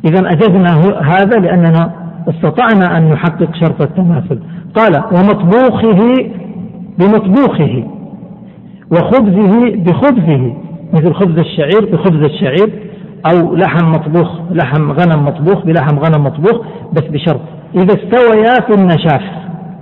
إذا 0.06 0.20
أجزنا 0.20 0.70
هذا 1.02 1.40
لأننا 1.40 1.92
استطعنا 2.30 2.98
أن 2.98 3.10
نحقق 3.10 3.56
شرط 3.56 3.82
التماثل. 3.82 4.40
قال 4.76 5.04
ومطبوخه 5.12 6.30
بمطبوخه 7.00 7.84
وخبزه 8.92 9.76
بخبزه 9.76 10.54
مثل 10.94 11.14
خبز 11.14 11.40
الشعير 11.40 11.92
بخبز 11.92 12.24
الشعير 12.24 12.70
أو 13.32 13.56
لحم 13.56 13.90
مطبوخ 13.90 14.28
لحم 14.52 14.92
غنم 14.92 15.26
مطبوخ 15.26 15.66
بلحم 15.66 16.00
غنم 16.00 16.24
مطبوخ 16.24 16.62
بس 16.94 17.04
بشرط 17.04 17.42
إذا 17.76 17.94
استويا 17.94 18.54
في 18.68 18.74
النشاف 18.74 19.22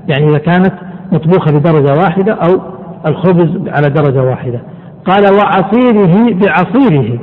يعني 0.07 0.29
إذا 0.29 0.37
كانت 0.37 0.73
مطبوخة 1.11 1.59
بدرجة 1.59 1.93
واحدة 1.93 2.33
أو 2.33 2.61
الخبز 3.05 3.67
على 3.67 3.89
درجة 3.89 4.23
واحدة. 4.23 4.59
قال 5.05 5.23
وعصيره 5.33 6.33
بعصيره. 6.33 7.19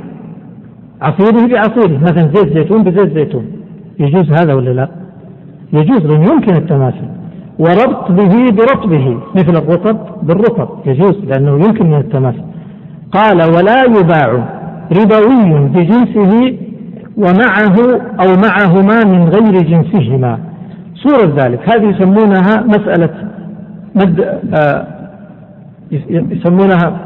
عصيره 1.01 1.47
بعصيره. 1.47 1.97
مثلا 2.01 2.31
زيت 2.33 2.53
زيتون 2.53 2.83
بزيت 2.83 3.13
زيتون. 3.13 3.45
يجوز 3.99 4.31
هذا 4.31 4.53
ولا 4.53 4.69
لا؟ 4.69 4.89
يجوز 5.73 6.05
لأنه 6.05 6.33
يمكن 6.33 6.55
التماثل. 6.55 7.07
وربط 7.59 8.11
به 8.11 8.45
برطبه. 8.51 9.19
مثل 9.35 9.57
الرطب 9.57 9.97
بالرطب. 10.23 10.69
يجوز 10.85 11.17
لأنه 11.25 11.51
يمكن 11.51 11.85
من 11.87 11.97
التماثل. 11.97 12.43
قال 13.11 13.37
ولا 13.37 13.83
يباع. 13.83 14.59
ربوي 14.91 15.69
بجنسه 15.69 16.57
ومعه 17.17 17.77
أو 18.19 18.27
معهما 18.45 19.03
من 19.03 19.29
غير 19.29 19.61
جنسهما. 19.61 20.39
صورة 20.95 21.33
ذلك. 21.37 21.69
هذه 21.69 21.85
يسمونها 21.85 22.63
مسألة 22.67 23.09
مد 23.95 24.19
آه 24.53 24.87
يسمونها 26.31 26.99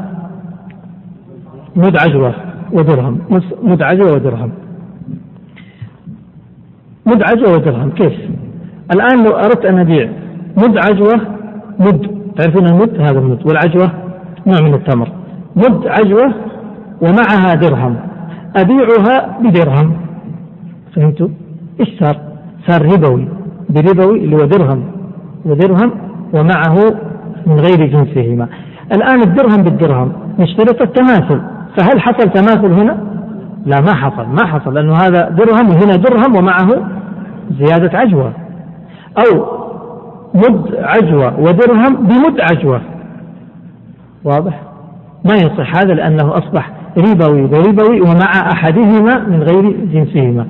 مد 1.76 1.96
عجوة 1.96 2.34
ودرهم. 2.72 3.18
مد 3.62 3.82
عجوة 3.82 4.12
ودرهم. 4.12 4.50
مد 7.06 7.22
عجوة 7.22 7.52
ودرهم. 7.52 7.90
كيف؟ 7.90 8.12
الآن 8.94 9.24
لو 9.24 9.30
أردت 9.30 9.64
أن 9.64 9.78
أبيع 9.78 10.10
مد 10.56 10.78
عجوة 10.78 11.20
مد 11.78 12.10
تعرفون 12.36 12.66
المد؟ 12.66 13.00
هذا 13.00 13.18
المد. 13.18 13.46
والعجوة 13.46 13.90
نوع 14.46 14.60
من 14.60 14.74
التمر. 14.74 15.08
مد 15.56 15.86
عجوة 15.86 16.34
ومعها 17.02 17.54
درهم. 17.54 17.96
أبيعها 18.56 19.38
بدرهم. 19.40 19.96
فهمتوا؟ 20.96 21.28
إيش 21.80 21.88
صار؟ 22.00 22.16
صار 22.68 22.82
ربوي. 22.92 23.28
بربوي 23.70 24.24
اللي 24.24 24.36
هو 24.36 24.44
درهم. 24.44 24.84
ودرهم 25.44 25.90
ومعه 26.34 26.94
من 27.46 27.60
غير 27.60 27.86
جنسهما. 27.86 28.48
الآن 28.92 29.22
الدرهم 29.22 29.62
بالدرهم 29.62 30.12
نشترط 30.38 30.82
التماثل 30.82 31.40
فهل 31.76 32.00
حصل 32.00 32.30
تماثل 32.30 32.72
هنا؟ 32.72 32.98
لا 33.66 33.80
ما 33.80 33.94
حصل 33.94 34.26
ما 34.26 34.46
حصل 34.46 34.74
لأنه 34.74 34.92
هذا 34.92 35.28
درهم 35.28 35.68
وهنا 35.70 35.96
درهم 35.96 36.36
ومعه 36.36 36.68
زيادة 37.50 37.98
عجوة. 37.98 38.32
أو 39.18 39.44
مد 40.34 40.74
عجوة 40.74 41.40
ودرهم 41.40 41.96
بمد 41.96 42.40
عجوة. 42.40 42.80
واضح؟ 44.24 44.60
ما 45.24 45.34
يصح 45.34 45.76
هذا 45.76 45.94
لأنه 45.94 46.38
أصبح 46.38 46.70
ربوي 46.98 47.42
وربوي 47.42 48.00
ومع 48.00 48.52
أحدهما 48.52 49.18
من 49.18 49.42
غير 49.42 49.70
جنسهما. 49.92 50.46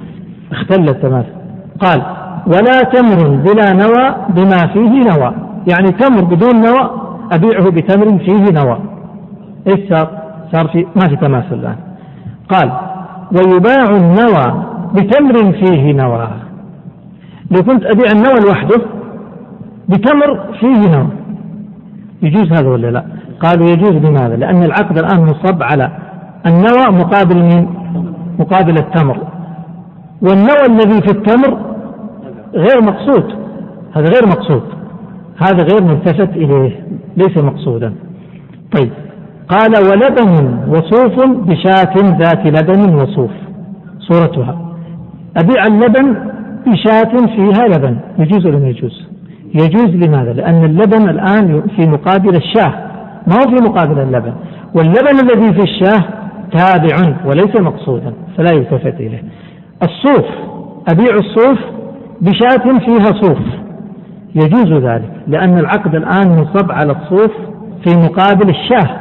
اختل 0.52 0.88
التماثل. 0.88 1.32
قال 1.80 2.02
ولا 2.46 2.82
تمر 2.82 3.28
بلا 3.28 3.72
نوى 3.72 4.14
بما 4.28 4.66
فيه 4.66 5.10
نوى. 5.10 5.34
يعني 5.72 5.88
تمر 5.88 6.24
بدون 6.24 6.60
نوى 6.60 6.90
أبيعه 7.32 7.70
بتمر 7.70 8.18
فيه 8.18 8.44
نوى. 8.52 8.78
إيش 9.66 9.88
صار؟ 9.88 10.08
صار 10.52 10.68
في 10.68 10.86
ما 10.96 11.08
في 11.08 11.16
تماثل 11.16 11.54
الآن. 11.54 11.76
قال 12.48 12.72
ويباع 13.32 13.96
النوى 13.96 14.64
بتمر 14.94 15.52
فيه 15.52 15.92
نوى. 15.92 16.28
لو 17.50 17.62
كنت 17.62 17.84
أبيع 17.84 18.10
النوى 18.12 18.34
لوحده 18.46 18.82
بتمر 19.88 20.40
فيه 20.60 20.96
نوى. 20.96 21.08
يجوز 22.22 22.52
هذا 22.52 22.68
ولا 22.68 22.90
لا؟ 22.90 23.04
قالوا 23.40 23.66
يجوز 23.66 23.92
لماذا 23.92 24.36
لأن 24.36 24.62
العقد 24.62 24.98
الآن 24.98 25.24
مصب 25.24 25.62
على 25.62 25.90
النوى 26.46 26.98
مقابل 27.00 27.42
مين؟ 27.42 27.68
مقابل 28.38 28.78
التمر. 28.78 29.18
والنوى 30.22 30.66
الذي 30.66 31.00
في 31.00 31.10
التمر 31.10 31.58
غير 32.54 32.82
مقصود. 32.82 33.24
هذا 33.96 34.06
غير 34.14 34.26
مقصود. 34.26 34.62
هذا 35.36 35.66
غير 35.72 35.82
ملتفت 35.82 36.36
إليه 36.36 36.86
ليس 37.16 37.36
مقصودا. 37.36 37.94
طيب 38.76 38.90
قال 39.48 39.72
ولبن 39.90 40.58
وصوف 40.68 41.26
بشاة 41.26 41.94
ذات 42.18 42.46
لبن 42.46 42.94
وصوف. 42.94 43.30
صورتها 43.98 44.58
أبيع 45.36 45.66
اللبن 45.66 46.16
بشاة 46.66 47.26
فيها 47.36 47.66
لبن. 47.68 47.96
يجوز 48.18 48.46
ولا 48.46 48.68
يجوز؟ 48.68 49.06
يجوز 49.54 50.06
لماذا؟ 50.06 50.32
لأن 50.32 50.64
اللبن 50.64 51.08
الآن 51.08 51.62
في 51.76 51.86
مقابل 51.86 52.36
الشاة. 52.36 52.74
ما 53.26 53.34
هو 53.34 53.56
في 53.56 53.64
مقابل 53.64 54.00
اللبن؟ 54.00 54.32
واللبن 54.74 55.18
الذي 55.22 55.52
في 55.52 55.62
الشاة 55.62 56.04
تابع 56.52 57.16
وليس 57.26 57.56
مقصودا 57.56 58.12
فلا 58.36 58.50
يلتفت 58.50 58.94
إليه. 59.00 59.22
الصوف 59.82 60.24
أبيع 60.88 61.14
الصوف 61.14 61.58
بشاة 62.20 62.78
فيها 62.78 63.20
صوف. 63.22 63.38
يجوز 64.34 64.72
ذلك 64.72 65.10
لأن 65.26 65.58
العقد 65.58 65.94
الآن 65.94 66.28
منصب 66.28 66.72
على 66.72 66.92
الصوف 66.92 67.30
في 67.84 67.96
مقابل 67.96 68.48
الشاه. 68.48 69.00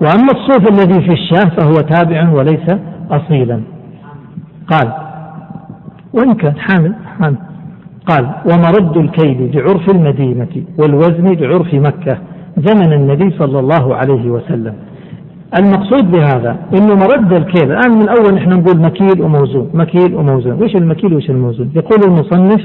وأما 0.00 0.28
الصوف 0.32 0.70
الذي 0.70 1.00
في 1.00 1.12
الشاه 1.12 1.50
فهو 1.56 1.74
تابع 1.74 2.30
وليس 2.32 2.76
أصيلا. 3.10 3.60
قال 4.70 4.92
وإن 6.12 6.34
كان 6.34 6.54
حامل 6.58 6.94
حامل. 7.20 7.36
قال 8.06 8.30
ومرد 8.52 8.96
الكيل 8.96 9.50
بعرف 9.54 9.90
المدينة 9.90 10.64
والوزن 10.78 11.34
بعرف 11.34 11.74
مكة 11.74 12.18
زمن 12.56 12.92
النبي 12.92 13.30
صلى 13.38 13.58
الله 13.58 13.96
عليه 13.96 14.30
وسلم. 14.30 14.74
المقصود 15.58 16.10
بهذا 16.10 16.56
إنه 16.74 16.94
مرد 16.94 17.32
الكيل. 17.32 17.72
الآن 17.72 17.98
من 17.98 18.08
اول 18.08 18.34
نحن 18.34 18.50
نقول 18.50 18.80
مكيل 18.80 19.22
وموزون 19.22 19.70
مكيل 19.74 20.14
وموزون. 20.14 20.62
وش 20.62 20.76
المكيل 20.76 21.14
وش 21.14 21.30
الموزون؟ 21.30 21.70
يقول 21.76 21.98
المصنف 22.04 22.62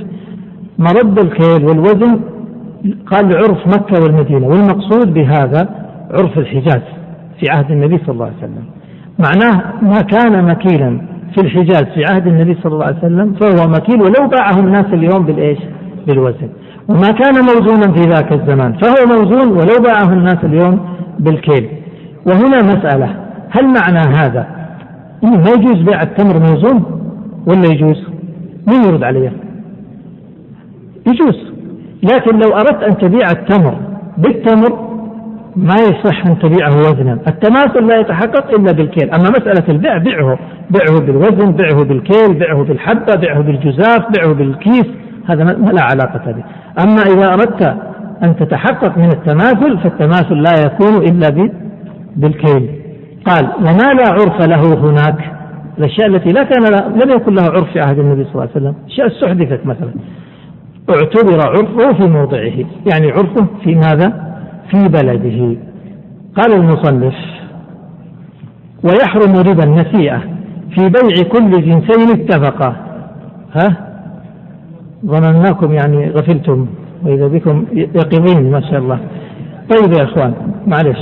مرد 0.80 1.20
الكيل 1.20 1.66
والوزن 1.66 2.20
قال 3.12 3.30
لعرف 3.30 3.68
مكة 3.68 4.04
والمدينة 4.04 4.48
والمقصود 4.48 5.14
بهذا 5.14 5.70
عرف 6.12 6.38
الحجاز 6.38 6.82
في 7.40 7.46
عهد 7.56 7.72
النبي 7.72 7.98
صلى 7.98 8.10
الله 8.14 8.26
عليه 8.26 8.38
وسلم 8.38 8.64
معناه 9.20 9.74
ما 9.82 10.02
كان 10.02 10.46
مكيلا 10.46 11.02
في 11.36 11.42
الحجاز 11.42 11.84
في 11.84 12.06
عهد 12.12 12.28
النبي 12.28 12.58
صلى 12.64 12.74
الله 12.74 12.86
عليه 12.86 12.98
وسلم 12.98 13.34
فهو 13.34 13.68
مكيل 13.68 14.02
ولو 14.02 14.28
باعه 14.28 14.60
الناس 14.60 14.86
اليوم 14.94 15.26
بالإيش؟ 15.26 15.60
بالوزن 16.08 16.50
وما 16.88 17.12
كان 17.12 17.34
موزونا 17.34 17.94
في 17.94 18.02
ذاك 18.02 18.34
الزمان 18.34 18.74
فهو 18.74 19.06
موزون 19.08 19.52
ولو 19.52 19.84
باعه 19.84 20.14
الناس 20.14 20.38
اليوم 20.44 20.80
بالكيل 21.20 21.70
وهنا 22.26 22.58
مسألة 22.58 23.16
هل 23.50 23.66
معنى 23.66 24.16
هذا 24.18 24.48
إنه 25.24 25.38
ما 25.38 25.50
يجوز 25.50 25.82
بيع 25.82 26.02
التمر 26.02 26.40
موزون 26.40 26.84
ولا 27.48 27.66
يجوز؟ 27.72 28.04
مين 28.68 28.84
يرد 28.84 29.04
علي؟ 29.04 29.32
يجوز. 31.08 31.54
لكن 32.04 32.40
لو 32.40 32.50
أردت 32.54 32.84
أن 32.84 32.98
تبيع 32.98 33.32
التمر 33.32 33.76
بالتمر 34.18 34.90
ما 35.56 35.76
يصح 35.76 36.26
أن 36.26 36.40
تبيعه 36.40 36.78
وزنا. 36.78 37.20
التماثل 37.28 37.88
لا 37.88 38.00
يتحقق 38.00 38.54
إلا 38.54 38.72
بالكيل. 38.72 39.10
أما 39.10 39.30
مسألة 39.30 39.64
البيع 39.70 39.98
بيعه. 39.98 40.40
بيعه 40.70 41.00
بالوزن 41.00 41.52
بيعه 41.52 41.84
بالكيل 41.84 42.34
بيعه 42.40 42.64
بالحبة 42.64 43.16
بيعه 43.16 43.42
بالجزاف 43.42 44.00
بيعه 44.18 44.34
بالكيس. 44.34 44.86
هذا 45.30 45.44
ما 45.44 45.72
لا 45.72 45.84
علاقة 45.84 46.32
به. 46.32 46.44
أما 46.84 47.02
إذا 47.02 47.34
أردت 47.34 47.76
أن 48.24 48.36
تتحقق 48.36 48.98
من 48.98 49.10
التماثل 49.10 49.78
فالتماثل 49.78 50.36
لا 50.36 50.52
يكون 50.66 51.04
إلا 51.04 51.50
بالكيل. 52.16 52.70
قال 53.26 53.50
وما 53.60 53.94
لا 53.94 54.10
عرف 54.10 54.42
له 54.42 54.90
هناك. 54.90 55.32
الأشياء 55.78 56.08
التي 56.08 56.32
لا 56.32 56.44
كان 56.44 56.64
لم 57.04 57.16
يكن 57.16 57.34
لها 57.34 57.50
عرف 57.50 57.72
في 57.74 57.80
عهد 57.80 58.00
النبي 58.00 58.24
صلى 58.24 58.32
الله 58.32 58.42
عليه 58.42 58.52
وسلم. 58.52 58.76
أشياء 58.88 59.08
استحدثت 59.08 59.66
مثلا. 59.66 59.92
اعتبر 60.90 61.50
عرفه 61.50 61.94
في 61.94 62.04
موضعه. 62.04 62.66
يعني 62.92 63.12
عرفه 63.12 63.48
في 63.64 63.76
ماذا؟ 63.76 64.34
في 64.72 64.88
بلده. 64.88 65.58
قال 66.38 66.54
المصنف 66.54 67.16
ويحرم 68.84 69.36
ربا 69.36 69.64
النسيئة 69.64 70.20
في 70.76 70.90
بيع 70.90 71.24
كل 71.32 71.52
جنسين 71.52 72.10
اتفقا. 72.10 72.76
ها؟ 73.54 73.90
ظنناكم 75.06 75.74
يعني 75.74 76.10
غفلتم 76.10 76.68
وإذا 77.04 77.28
بكم 77.28 77.66
يقظين 77.74 78.52
ما 78.52 78.62
شاء 78.62 78.80
الله. 78.80 79.00
طيب 79.70 79.94
يا 80.00 80.04
إخوان 80.04 80.34
معلش. 80.68 81.00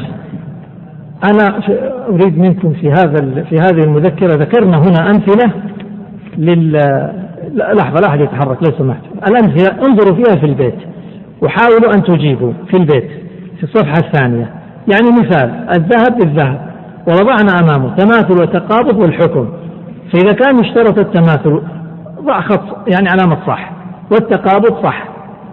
أنا 1.24 1.60
أريد 2.10 2.38
منكم 2.38 2.74
في 2.74 2.92
هذا 2.92 3.44
في 3.44 3.56
هذه 3.56 3.84
المذكرة 3.84 4.34
ذكرنا 4.34 4.78
هنا 4.78 5.10
أمثلة 5.10 5.52
لل 6.38 6.78
لحظة 7.54 8.00
لا 8.00 8.08
أحد 8.08 8.22
يتحرك 8.22 8.64
لو 8.64 8.78
سمحت. 8.78 9.02
الأمثلة 9.28 9.88
انظروا 9.88 10.16
فيها 10.16 10.36
في 10.40 10.46
البيت 10.46 10.78
وحاولوا 11.42 11.94
أن 11.96 12.04
تجيبوا 12.04 12.54
في 12.68 12.78
البيت 12.78 13.10
في 13.58 13.64
الصفحة 13.64 13.98
الثانية. 13.98 14.54
يعني 14.94 15.12
مثال 15.12 15.68
الذهب 15.78 16.18
بالذهب 16.20 16.68
ووضعنا 17.08 17.60
أمامه 17.60 17.96
تماثل 17.96 18.42
وتقابض 18.42 18.98
والحكم. 18.98 19.50
فإذا 20.14 20.34
كان 20.34 20.60
يشترط 20.60 21.00
التماثل 21.00 21.62
ضع 22.22 22.42
خط 22.42 22.88
يعني 22.88 23.10
علامة 23.10 23.38
صح 23.48 23.72
والتقابض 24.12 24.84
صح. 24.84 25.08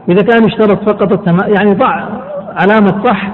إذا 0.08 0.22
كان 0.22 0.44
يشترط 0.44 0.90
فقط 0.90 1.12
التماثل 1.12 1.56
يعني 1.56 1.74
ضع 1.74 2.04
علامة 2.56 3.04
صح 3.04 3.30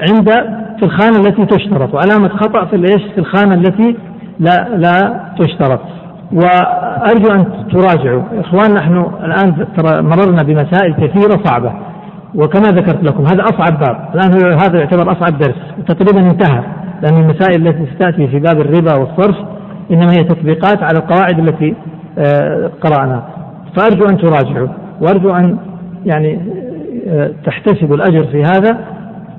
عند 0.00 0.30
في 0.78 0.82
الخانة 0.82 1.20
التي 1.20 1.46
تشترط 1.46 1.94
وعلامة 1.94 2.28
خطأ 2.28 2.64
في 2.64 2.76
الإيش؟ 2.76 3.02
في 3.14 3.18
الخانة 3.18 3.54
التي 3.54 3.96
لا 4.40 4.68
لا 4.68 5.24
تشترط. 5.38 5.80
وأرجو 6.32 7.32
أن 7.34 7.68
تراجعوا. 7.72 8.22
إخوان 8.40 8.74
نحن 8.74 9.06
الآن 9.24 9.66
مررنا 9.82 10.42
بمسائل 10.42 10.94
كثيرة 10.94 11.42
صعبة 11.44 11.72
وكما 12.34 12.68
ذكرت 12.68 13.04
لكم 13.04 13.24
هذا 13.24 13.44
أصعب 13.44 13.78
باب. 13.78 14.08
الآن 14.14 14.58
هذا 14.60 14.78
يعتبر 14.78 15.12
أصعب 15.12 15.38
درس. 15.38 15.56
تقريبا 15.88 16.30
انتهى. 16.30 16.62
لأن 17.02 17.22
المسائل 17.22 17.68
التي 17.68 17.86
ستأتي 17.94 18.28
في 18.28 18.38
باب 18.38 18.60
الربا 18.60 18.94
والصرف 18.94 19.36
إنما 19.90 20.12
هي 20.12 20.24
تطبيقات 20.24 20.82
على 20.82 20.98
القواعد 20.98 21.38
التي 21.38 21.74
آه، 22.18 22.70
قرأناها 22.80 23.22
فأرجو 23.76 24.04
أن 24.04 24.16
تراجعوا. 24.16 24.68
وأرجو 25.00 25.30
أن 25.30 25.56
يعني 26.04 26.40
آه، 27.08 27.30
تحتسبوا 27.44 27.96
الأجر 27.96 28.24
في 28.24 28.42
هذا. 28.42 28.78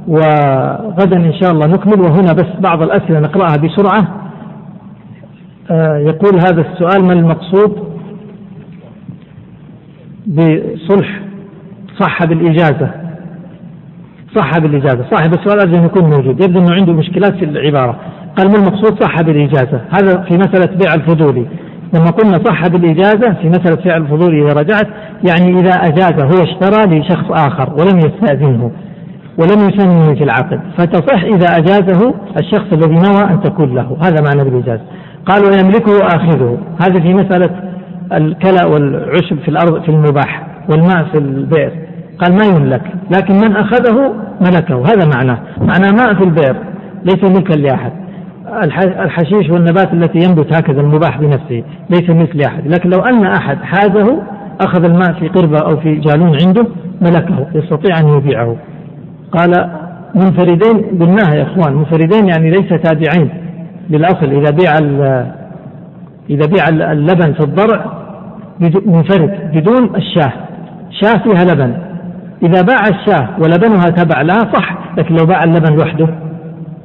وغدا 0.08 1.18
إن 1.18 1.34
شاء 1.42 1.52
الله 1.52 1.68
نكمل. 1.68 2.02
وهنا 2.02 2.34
بس 2.34 2.70
بعض 2.70 2.82
الأسئلة 2.82 3.20
نقرأها 3.20 3.58
بسرعة. 3.58 4.08
يقول 6.10 6.36
هذا 6.36 6.62
السؤال 6.62 7.06
ما 7.06 7.14
المقصود 7.14 7.94
بصلح 10.28 11.22
صح 12.00 12.26
بالإجازة 12.26 12.92
صح 14.36 14.58
بالإجازة 14.60 15.06
صاحب 15.12 15.34
السؤال 15.34 15.60
أرجو 15.60 15.76
أن 15.78 15.86
يكون 15.86 16.04
موجود 16.04 16.44
يبدو 16.44 16.60
أنه 16.60 16.74
عنده 16.74 16.94
مشكلات 16.94 17.36
في 17.36 17.46
العبارة. 17.46 18.00
قال 18.38 18.52
ما 18.52 18.56
المقصود 18.58 19.04
صح 19.04 19.22
بالإجازة 19.22 19.82
هذا 19.92 20.22
في 20.22 20.38
مسألة 20.38 20.76
بيع 20.76 20.94
الفضولي 20.94 21.46
لما 21.94 22.10
قلنا 22.12 22.40
صح 22.44 22.68
بالإجازة 22.68 23.34
في 23.42 23.50
مسألة 23.50 23.84
بيع 23.84 23.98
الفضولي 23.98 24.42
إذا 24.42 24.54
رجعت 24.54 24.88
يعني 25.30 25.60
إذا 25.60 25.70
أجاز 25.70 26.14
هو 26.14 26.44
اشترى 26.44 27.00
لشخص 27.00 27.32
آخر 27.32 27.74
ولم 27.74 27.98
يستأذنه 27.98 28.72
ولم 29.38 29.70
يسمه 29.70 30.14
في 30.16 30.24
العقد 30.24 30.60
فتصح 30.78 31.24
إذا 31.24 31.58
أجازه 31.58 32.14
الشخص 32.40 32.74
الذي 32.74 32.96
نوى 32.96 33.24
أن 33.24 33.42
تكون 33.44 33.76
له. 33.76 33.98
هذا 34.02 34.22
معنى 34.22 34.50
بالإجازة 34.50 34.84
قال 35.26 35.44
ويملكه 35.44 36.06
آخذه. 36.06 36.58
هذا 36.82 37.00
في 37.00 37.14
مسألة 37.14 37.50
الكلى 38.14 38.70
والعشب 38.70 39.40
في 39.40 39.48
الأرض 39.48 39.82
في 39.82 39.90
المباح 39.90 40.48
والماء 40.70 41.04
في 41.12 41.18
البئر. 41.18 41.72
قال 42.20 42.34
ما 42.34 42.46
يملك 42.46 42.82
لكن 43.12 43.36
من 43.36 43.56
أخذه 43.56 44.14
ملكه. 44.42 44.84
هذا 44.86 45.10
معناه. 45.16 45.40
معناه 45.62 45.92
ماء 45.92 46.14
في 46.14 46.24
البئر 46.24 46.56
ليس 47.06 47.24
ملكا 47.24 47.54
لأحد. 47.54 47.92
الحشيش 48.78 49.50
والنبات 49.50 49.94
التي 49.94 50.20
ينبت 50.20 50.58
هكذا 50.58 50.82
المباح 50.82 51.18
بنفسه 51.18 51.64
ليس 51.90 52.10
ملك 52.10 52.36
لأحد 52.36 52.68
لكن 52.68 52.90
لو 52.90 53.00
أن 53.00 53.26
أحد 53.26 53.58
حازه 53.64 54.22
أخذ 54.62 54.84
الماء 54.84 55.14
في 55.14 55.28
قربة 55.28 55.58
أو 55.60 55.78
في 55.78 55.96
جالون 55.96 56.38
عنده 56.46 56.68
ملكه 57.02 57.48
يستطيع 57.56 58.00
أن 58.00 58.08
يبيعه. 58.08 58.56
قال 59.32 59.70
منفردين 60.16 61.00
قلناها 61.00 61.36
يا 61.36 61.44
إخوان. 61.44 61.74
منفردين 61.74 62.28
يعني 62.28 62.50
ليس 62.50 62.70
تابعين. 62.70 63.30
للأصل 63.90 64.26
إذا 64.26 64.52
بيع 64.52 64.78
إذا 66.30 66.48
بيع 66.48 66.92
اللبن 66.92 67.34
في 67.34 67.40
الضرع 67.40 68.04
منفرد. 68.86 69.52
بدون 69.54 69.96
الشاة. 69.96 70.34
شاة 71.02 71.24
فيها 71.24 71.54
لبن. 71.54 71.74
إذا 72.44 72.62
باع 72.62 72.82
الشاة 72.88 73.30
ولبنها 73.40 73.84
تبع 73.84 74.22
لها 74.22 74.40
صح. 74.40 74.78
لكن 74.98 75.16
لو 75.16 75.26
باع 75.26 75.44
اللبن 75.44 75.78
وحده 75.82 76.08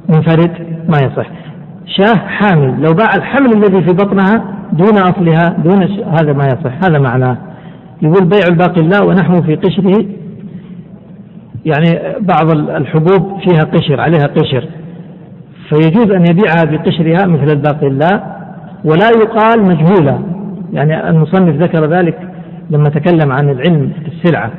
منفرد 0.09 0.51
ما 0.89 0.97
يصح. 0.97 1.27
شاة 1.85 2.27
حامل. 2.27 2.81
لو 2.81 2.93
باع 2.93 3.15
الحمل 3.15 3.53
الذي 3.53 3.81
في 3.81 3.93
بطنها 3.93 4.43
دون 4.73 4.97
أصلها 4.97 5.49
دون 5.49 5.83
هذا 6.19 6.33
ما 6.33 6.45
يصح. 6.45 6.73
هذا 6.83 6.99
معناه. 6.99 7.37
يقول 8.01 8.25
بيع 8.25 8.47
الباقي 8.49 8.81
الله 8.81 9.05
ونحن 9.05 9.41
في 9.41 9.55
قشره. 9.55 10.05
يعني 11.65 11.99
بعض 12.19 12.51
الحبوب 12.51 13.39
فيها 13.39 13.63
قشر 13.63 14.01
عليها 14.01 14.27
قشر. 14.27 14.67
فيجوز 15.69 16.11
أن 16.11 16.23
يبيعها 16.29 16.63
بقشرها 16.63 17.25
مثل 17.25 17.51
الباقي 17.51 17.87
الله 17.87 18.23
ولا 18.83 19.09
يقال 19.09 19.61
مجهولة. 19.61 20.21
يعني 20.73 21.09
المصنف 21.09 21.55
ذكر 21.61 21.85
ذلك 21.85 22.17
لما 22.69 22.89
تكلم 22.89 23.31
عن 23.31 23.49
العلم 23.49 23.91
في 24.03 24.07
السلعة. 24.07 24.51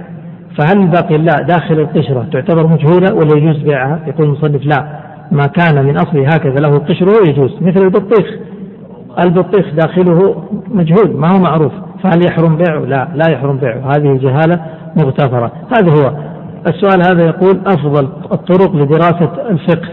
فهل 0.59 0.81
الباقي 0.81 1.17
الله 1.17 1.37
داخل 1.37 1.81
القشرة 1.81 2.27
تعتبر 2.33 2.67
مجهولة 2.67 3.15
ولا 3.15 3.37
يجوز 3.37 3.63
بيعها؟ 3.63 4.01
يقول 4.07 4.27
المصنف 4.27 4.67
لا. 4.67 5.01
ما 5.33 5.47
كان 5.47 5.85
من 5.85 5.97
أصله 5.97 6.29
هكذا 6.29 6.55
له 6.55 6.79
قشره 6.79 7.29
يجوز 7.29 7.51
مثل 7.61 7.83
البطيخ. 7.83 8.27
البطيخ 9.19 9.75
داخله 9.75 10.45
مجهول 10.69 11.17
ما 11.17 11.29
هو 11.29 11.39
معروف. 11.39 11.73
فهل 12.03 12.25
يحرم 12.27 12.57
بيعه؟ 12.57 12.79
لا 12.79 13.09
لا 13.15 13.31
يحرم 13.31 13.57
بيعه. 13.57 13.97
هذه 13.97 14.19
جهالة 14.23 14.61
مغتفرة. 14.97 15.53
هذا 15.77 15.91
هو. 15.93 16.13
السؤال 16.69 17.03
هذا 17.07 17.27
يقول 17.27 17.61
أفضل 17.67 18.09
الطرق 18.33 18.77
لدراسة 18.77 19.31
الفقه. 19.51 19.89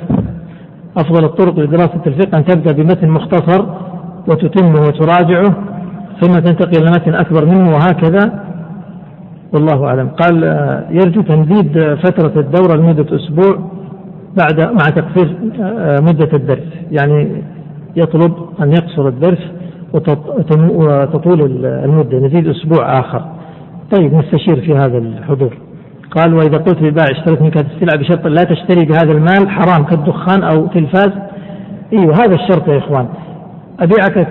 أفضل 0.97 1.25
الطرق 1.25 1.59
لدراسة 1.59 2.01
الفقه 2.07 2.37
أن 2.37 2.45
تبدأ 2.45 2.71
بمتن 2.71 3.09
مختصر 3.09 3.65
وتتمه 4.27 4.81
وتراجعه 4.81 5.55
ثم 6.21 6.39
تنتقل 6.39 6.81
إلى 6.81 6.91
متن 6.91 7.13
أكبر 7.13 7.45
منه 7.45 7.69
وهكذا. 7.69 8.43
والله 9.53 9.85
أعلم. 9.85 10.07
قال 10.07 10.43
آه، 10.43 10.83
يرجو 10.91 11.21
تمديد 11.21 11.95
فترة 11.95 12.39
الدورة 12.39 12.75
لمدة 12.75 13.15
أسبوع 13.15 13.59
بعد 14.37 14.59
مع 14.59 14.89
تقصير 14.89 15.37
آه، 15.61 15.99
مدة 15.99 16.29
الدرس. 16.33 16.73
يعني 16.91 17.43
يطلب 17.95 18.33
أن 18.61 18.71
يقصر 18.71 19.07
الدرس 19.07 19.41
وتطول 19.93 21.65
المدة 21.65 22.19
نزيد 22.19 22.47
أسبوع 22.47 22.99
آخر. 22.99 23.25
طيب 23.91 24.13
نستشير 24.13 24.61
في 24.61 24.73
هذا 24.73 24.97
الحضور. 24.97 25.66
قال 26.11 26.33
وإذا 26.33 26.57
قلت 26.57 26.81
للبائع 26.81 27.11
اشتريت 27.11 27.41
منك 27.41 27.57
هذه 27.57 27.67
السلعة 27.75 27.97
بشرط 27.97 28.27
لا 28.27 28.43
تشتري 28.43 28.85
بهذا 28.85 29.11
المال 29.11 29.49
حرام 29.49 29.85
كالدخان 29.85 30.43
أو 30.43 30.67
تلفاز. 30.67 31.11
أيوه 31.93 32.13
هذا 32.13 32.35
الشرط 32.35 32.67
يا 32.67 32.77
إخوان. 32.77 33.07
أبيعك 33.79 34.27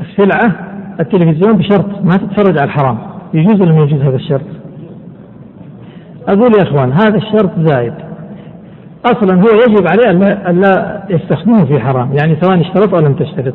السلعة 0.00 0.52
التلفزيون 1.00 1.56
بشرط 1.56 2.04
ما 2.04 2.16
تتفرج 2.16 2.58
على 2.58 2.64
الحرام. 2.64 2.98
يجوز 3.34 3.60
ولا 3.60 3.82
يجوز 3.82 4.00
هذا 4.00 4.16
الشرط؟ 4.16 4.46
أقول 6.28 6.52
يا 6.58 6.62
إخوان 6.62 6.92
هذا 6.92 7.16
الشرط 7.16 7.50
زايد 7.58 7.94
أصلا 9.04 9.40
هو 9.40 9.46
يجب 9.68 9.86
عليه 9.90 10.32
أن 10.50 10.60
لا 10.60 11.02
يستخدمه 11.10 11.64
في 11.64 11.80
حرام. 11.80 12.12
يعني 12.12 12.36
سواء 12.40 12.60
اشترط 12.60 12.94
أو 12.94 13.00
لم 13.00 13.14
تشترط. 13.14 13.54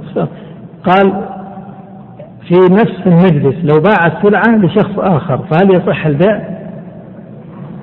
قال 0.83 1.23
في 2.47 2.55
نفس 2.71 3.01
المجلس 3.05 3.55
لو 3.63 3.81
باع 3.81 4.07
السلعة 4.07 4.57
لشخص 4.57 4.99
آخر 4.99 5.37
فهل 5.37 5.75
يصح 5.75 6.05
البيع؟ 6.05 6.60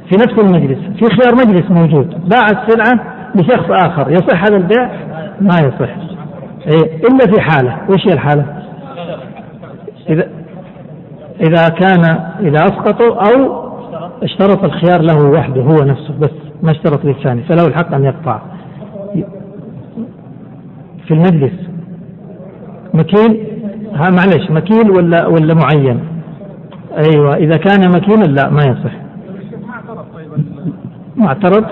في 0.08 0.16
نفس 0.16 0.38
المجلس 0.38 0.78
في 0.78 1.04
خيار 1.04 1.34
مجلس 1.34 1.70
موجود. 1.70 2.28
باع 2.28 2.46
السلعة 2.46 3.00
لشخص 3.34 3.70
آخر. 3.70 4.10
يصح 4.10 4.44
هذا 4.44 4.56
البيع؟ 4.56 4.90
ما 5.40 5.54
يصح. 5.58 5.90
إيه 6.66 6.96
إلا 6.96 7.32
في 7.34 7.40
حالة. 7.40 7.78
وش 7.88 8.06
هي 8.06 8.12
الحالة؟ 8.12 8.44
إذا 10.10 10.28
إذا 11.40 11.68
كان 11.68 12.20
إذا 12.40 12.64
أسقطوا 12.64 13.14
أو 13.14 13.68
اشترط 14.22 14.64
الخيار 14.64 15.02
له 15.02 15.30
وحده 15.30 15.62
هو 15.62 15.84
نفسه 15.84 16.14
بس 16.20 16.30
ما 16.62 16.70
اشترط 16.70 17.04
للثاني. 17.04 17.42
فله 17.42 17.66
الحق 17.66 17.94
أن 17.94 18.04
يقطع. 18.04 18.40
في 21.06 21.14
المجلس. 21.14 21.68
مكين 22.94 23.46
ها 23.94 24.10
معلش 24.10 24.50
مكين 24.50 24.90
ولا 24.90 25.26
ولا 25.26 25.54
معين؟ 25.54 26.00
أيوه 26.96 27.36
إذا 27.36 27.56
كان 27.56 27.88
مكينا 27.88 28.24
لا 28.24 28.50
ما 28.50 28.62
يصح. 28.62 29.07
ما 31.18 31.26
اعترض 31.26 31.64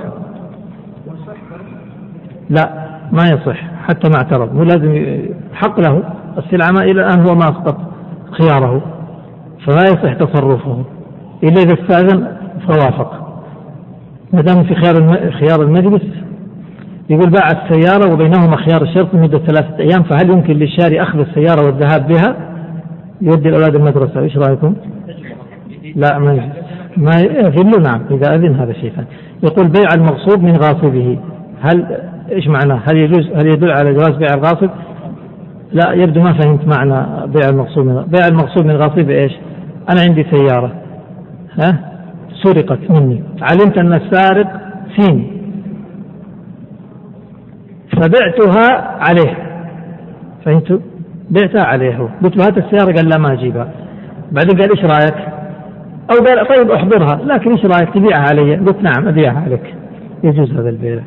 لا 2.51 2.87
ما 3.13 3.29
يصح 3.29 3.57
حتى 3.89 4.09
ما 4.09 4.17
اعترض 4.17 4.55
مو 4.55 4.63
لازم 4.63 5.23
حق 5.55 5.81
له 5.81 6.03
السلعة 6.39 6.71
ما 6.71 6.83
إلى 6.83 7.01
الآن 7.01 7.21
هو 7.21 7.35
ما 7.35 7.45
أسقط 7.45 7.77
خياره 8.31 8.83
فما 9.67 9.83
يصح 9.83 10.13
تصرفه. 10.13 10.85
إلا 11.45 11.63
إذا 11.63 11.75
استأذن 11.75 12.37
فوافق. 12.69 13.27
ما 14.33 14.41
دام 14.41 14.65
في 14.65 14.75
خيار 14.75 15.31
خيار 15.31 15.63
المجلس 15.63 16.03
يقول 17.11 17.31
باع 17.31 17.51
السيارة 17.51 18.13
وبينهما 18.13 18.57
خيار 18.57 18.83
الشرط 18.83 19.15
لمدة 19.15 19.39
ثلاثة 19.39 19.79
أيام 19.79 20.03
فهل 20.03 20.31
يمكن 20.31 20.55
للشاري 20.55 21.03
أخذ 21.03 21.19
السيارة 21.19 21.67
والذهاب 21.67 22.09
بها؟ 22.09 22.37
يودي 23.21 23.49
الأولاد 23.49 23.75
المدرسة 23.75 24.21
إيش 24.21 24.37
رأيكم؟ 24.37 24.75
لا 25.95 26.19
ما 26.19 26.53
ما 26.97 27.21
يغل 27.21 27.83
نعم 27.83 28.01
إذا 28.11 28.35
أذن 28.35 28.55
هذا 28.55 28.73
ثاني 28.73 29.07
يقول 29.43 29.69
بيع 29.69 29.89
المغصوب 29.95 30.43
من 30.43 30.57
غاصبه 30.57 31.19
هل 31.61 31.87
إيش 32.33 32.49
معناه؟ 32.49 32.81
هل 32.89 32.97
يجوز 32.97 33.27
هل 33.35 33.47
يدل 33.47 33.71
على 33.71 33.93
جواز 33.95 34.17
بيع 34.17 34.35
الغاصب؟ 34.35 34.71
لا 35.73 35.93
يبدو 35.93 36.21
ما 36.21 36.33
فهمت 36.33 36.67
معنى 36.67 37.27
بيع 37.27 37.49
المغصوب 37.49 37.87
من 37.87 38.03
بيع 38.03 38.27
المغصوب 38.27 38.67
من 38.67 38.77
غاصب 38.77 39.11
إيش؟ 39.11 39.33
أنا 39.89 40.01
عندي 40.01 40.27
سيارة 40.31 40.73
ها 41.59 41.79
سرقت 42.43 42.91
مني 42.91 43.23
علمت 43.43 43.79
أن 43.79 43.93
السارق 43.93 44.47
سين 44.97 45.37
فبعتها 47.93 48.97
عليه 49.01 49.37
فهمتوا؟ 50.45 50.79
بعتها 51.31 51.63
عليه 51.63 52.09
قلت 52.25 52.37
له 52.37 52.47
هات 52.47 52.59
السيارة 52.59 52.97
قال 52.97 53.09
لا 53.09 53.19
ما 53.19 53.33
أجيبها 53.33 53.69
بعدين 54.33 54.61
قال 54.61 54.71
إيش 54.71 54.85
رأيك؟ 54.85 55.36
أو 56.11 56.25
قال 56.25 56.57
طيب 56.57 56.71
أحضرها 56.71 57.21
لكن 57.25 57.51
إيش 57.51 57.65
رأيك 57.65 57.89
تبيعها 57.95 58.29
علي؟ 58.31 58.57
قلت 58.57 58.83
نعم 58.83 59.09
أبيعها 59.09 59.41
عليك 59.41 59.75
يجوز 60.25 60.53
هذا 60.53 60.69
البيع 60.69 61.01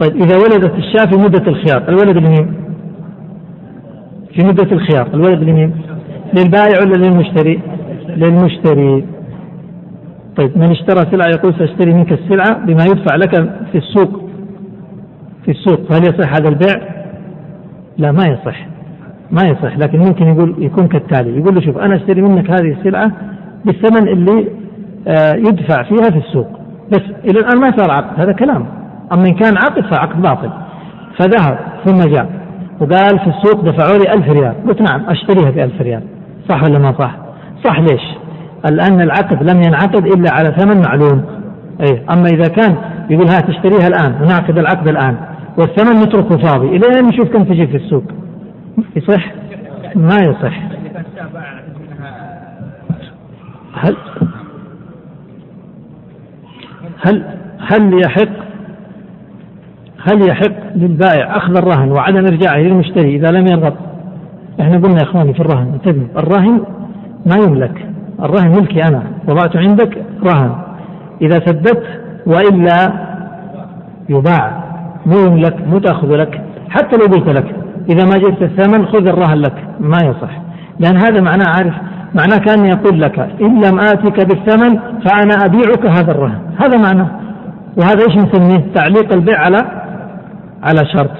طيب 0.00 0.16
إذا 0.16 0.36
ولدت 0.36 0.74
الشاة 0.78 1.10
في 1.10 1.16
مدة 1.16 1.46
الخيار 1.46 1.88
الولد 1.88 2.16
لمين؟ 2.16 2.54
في 4.34 4.46
مدة 4.46 4.72
الخيار 4.72 5.08
الولد 5.14 5.42
لمين؟ 5.42 5.72
للبائع 6.34 6.80
ولا 6.80 6.94
للمشتري؟ 6.94 7.60
للمشتري 8.08 9.04
طيب 10.36 10.58
من 10.58 10.70
اشترى 10.70 11.10
سلعة 11.10 11.28
يقول 11.28 11.54
سأشتري 11.58 11.92
منك 11.92 12.12
السلعة 12.12 12.66
بما 12.66 12.84
يدفع 12.84 13.16
لك 13.16 13.30
في 13.72 13.78
السوق 13.78 14.20
في 15.44 15.50
السوق 15.50 15.80
فهل 15.92 16.02
يصح 16.02 16.34
هذا 16.34 16.48
البيع؟ 16.48 16.96
لا 17.98 18.12
ما 18.12 18.24
يصح 18.24 18.66
ما 19.30 19.42
يصح 19.42 19.78
لكن 19.78 19.98
ممكن 19.98 20.26
يقول 20.26 20.54
يكون 20.58 20.88
كالتالي 20.88 21.38
يقول 21.38 21.54
له 21.54 21.60
شوف 21.60 21.78
أنا 21.78 21.96
أشتري 21.96 22.22
منك 22.22 22.50
هذه 22.50 22.76
السلعة 22.78 23.12
بالثمن 23.66 24.08
اللي 24.08 24.48
آه، 25.08 25.34
يدفع 25.36 25.82
فيها 25.82 26.10
في 26.10 26.18
السوق. 26.18 26.48
بس 26.92 27.00
إلى 27.24 27.40
الآن 27.40 27.60
ما 27.60 27.76
صار 27.76 27.90
عقد 27.90 28.20
هذا 28.20 28.32
كلام. 28.32 28.66
أما 29.12 29.26
إن 29.26 29.34
كان 29.34 29.56
عقد 29.56 29.82
فعقد 29.82 30.22
باطل. 30.22 30.50
فذهب 31.18 31.58
ثم 31.84 32.10
جاء. 32.10 32.30
وقال 32.80 33.18
في 33.18 33.26
السوق 33.26 33.64
دفعوا 33.64 33.98
لي 33.98 34.14
ألف 34.14 34.28
ريال. 34.28 34.54
قلت 34.68 34.80
نعم 34.90 35.10
أشتريها 35.10 35.50
بألف 35.50 35.82
ريال. 35.82 36.02
صح 36.48 36.62
ولا 36.62 36.78
ما 36.78 36.92
صح؟ 36.98 37.16
صح 37.64 37.80
ليش؟ 37.80 38.02
لأن 38.70 39.00
العقد 39.00 39.50
لم 39.50 39.62
ينعقد 39.62 40.06
إلا 40.06 40.32
على 40.32 40.54
ثمن 40.58 40.82
معلوم. 40.82 41.24
أي 41.80 42.02
أما 42.10 42.26
إذا 42.26 42.48
كان 42.48 42.76
يقول 43.10 43.28
ها 43.28 43.40
تشتريها 43.40 43.88
الآن 43.88 44.22
ونعقد 44.22 44.58
العقد 44.58 44.88
الآن. 44.88 45.16
والثمن 45.58 46.00
نتركه 46.02 46.36
فاضي. 46.36 46.66
إلى 46.66 47.00
أن 47.00 47.06
نشوف 47.06 47.28
كم 47.28 47.44
تجي 47.44 47.66
في 47.66 47.76
السوق؟ 47.76 48.04
يصح؟ 48.96 49.32
ما 49.94 50.16
يصح. 50.16 50.75
هل 53.76 53.96
هل 57.06 57.24
هل 57.58 58.00
يحق 58.04 58.46
هل 60.08 60.28
يحق 60.28 60.76
للبائع 60.76 61.36
أخذ 61.36 61.56
الرهن 61.56 61.92
وعدم 61.92 62.26
إرجاعه 62.26 62.56
للمشتري 62.56 63.16
إذا 63.16 63.30
لم 63.30 63.46
يرغب؟ 63.46 63.74
إحنا 64.60 64.76
قلنا 64.76 64.96
يا 64.98 65.02
إخواني 65.02 65.34
في 65.34 65.40
الرهن 65.40 65.72
انتبهوا 65.72 66.06
الرهن 66.16 66.60
ما 67.26 67.44
يملك. 67.46 67.86
الرهن 68.22 68.48
ملكي 68.48 68.82
أنا. 68.82 69.02
وضعته 69.28 69.58
عندك 69.58 70.04
رهن. 70.22 70.56
إذا 71.22 71.40
سددت 71.46 71.82
وإلا 72.26 72.92
يباع. 74.08 74.64
مو 75.06 75.18
يملك 75.26 75.68
مو 75.68 75.78
تأخذ 75.78 76.16
لك. 76.16 76.42
حتى 76.68 76.96
لو 76.96 77.14
قلت 77.14 77.28
لك 77.28 77.54
إذا 77.90 78.04
ما 78.04 78.18
جبت 78.18 78.42
الثمن 78.42 78.86
خذ 78.86 79.06
الرهن 79.06 79.38
لك. 79.38 79.64
ما 79.80 79.98
يصح. 80.04 80.40
لأن 80.80 80.96
هذا 80.96 81.20
معناه 81.20 81.46
عارف 81.56 81.74
معناه 82.14 82.38
كأن 82.38 82.66
يقول 82.66 83.00
لك 83.00 83.18
إن 83.18 83.64
لم 83.64 83.80
آتك 83.80 84.26
بالثمن 84.26 84.78
فأنا 84.78 85.44
أبيعك 85.44 85.86
هذا 85.86 86.10
الرهن. 86.10 86.40
هذا 86.56 86.78
معناه 86.78 87.10
وهذا 87.76 88.00
إيش 88.08 88.16
نسميه؟ 88.16 88.64
تعليق 88.74 89.12
البيع 89.12 89.38
على 89.40 89.58
على 90.62 90.86
شرط. 90.92 91.10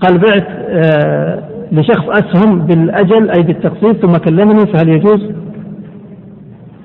قال 0.00 0.18
بعت 0.18 0.46
آه 0.68 1.42
لشخص 1.72 2.08
أسهم 2.08 2.58
بالأجل 2.58 3.30
أي 3.30 3.42
بالتقسيط 3.42 3.96
ثم 3.96 4.16
كلمني 4.16 4.66
فهل 4.66 4.88
يجوز؟ 4.88 5.32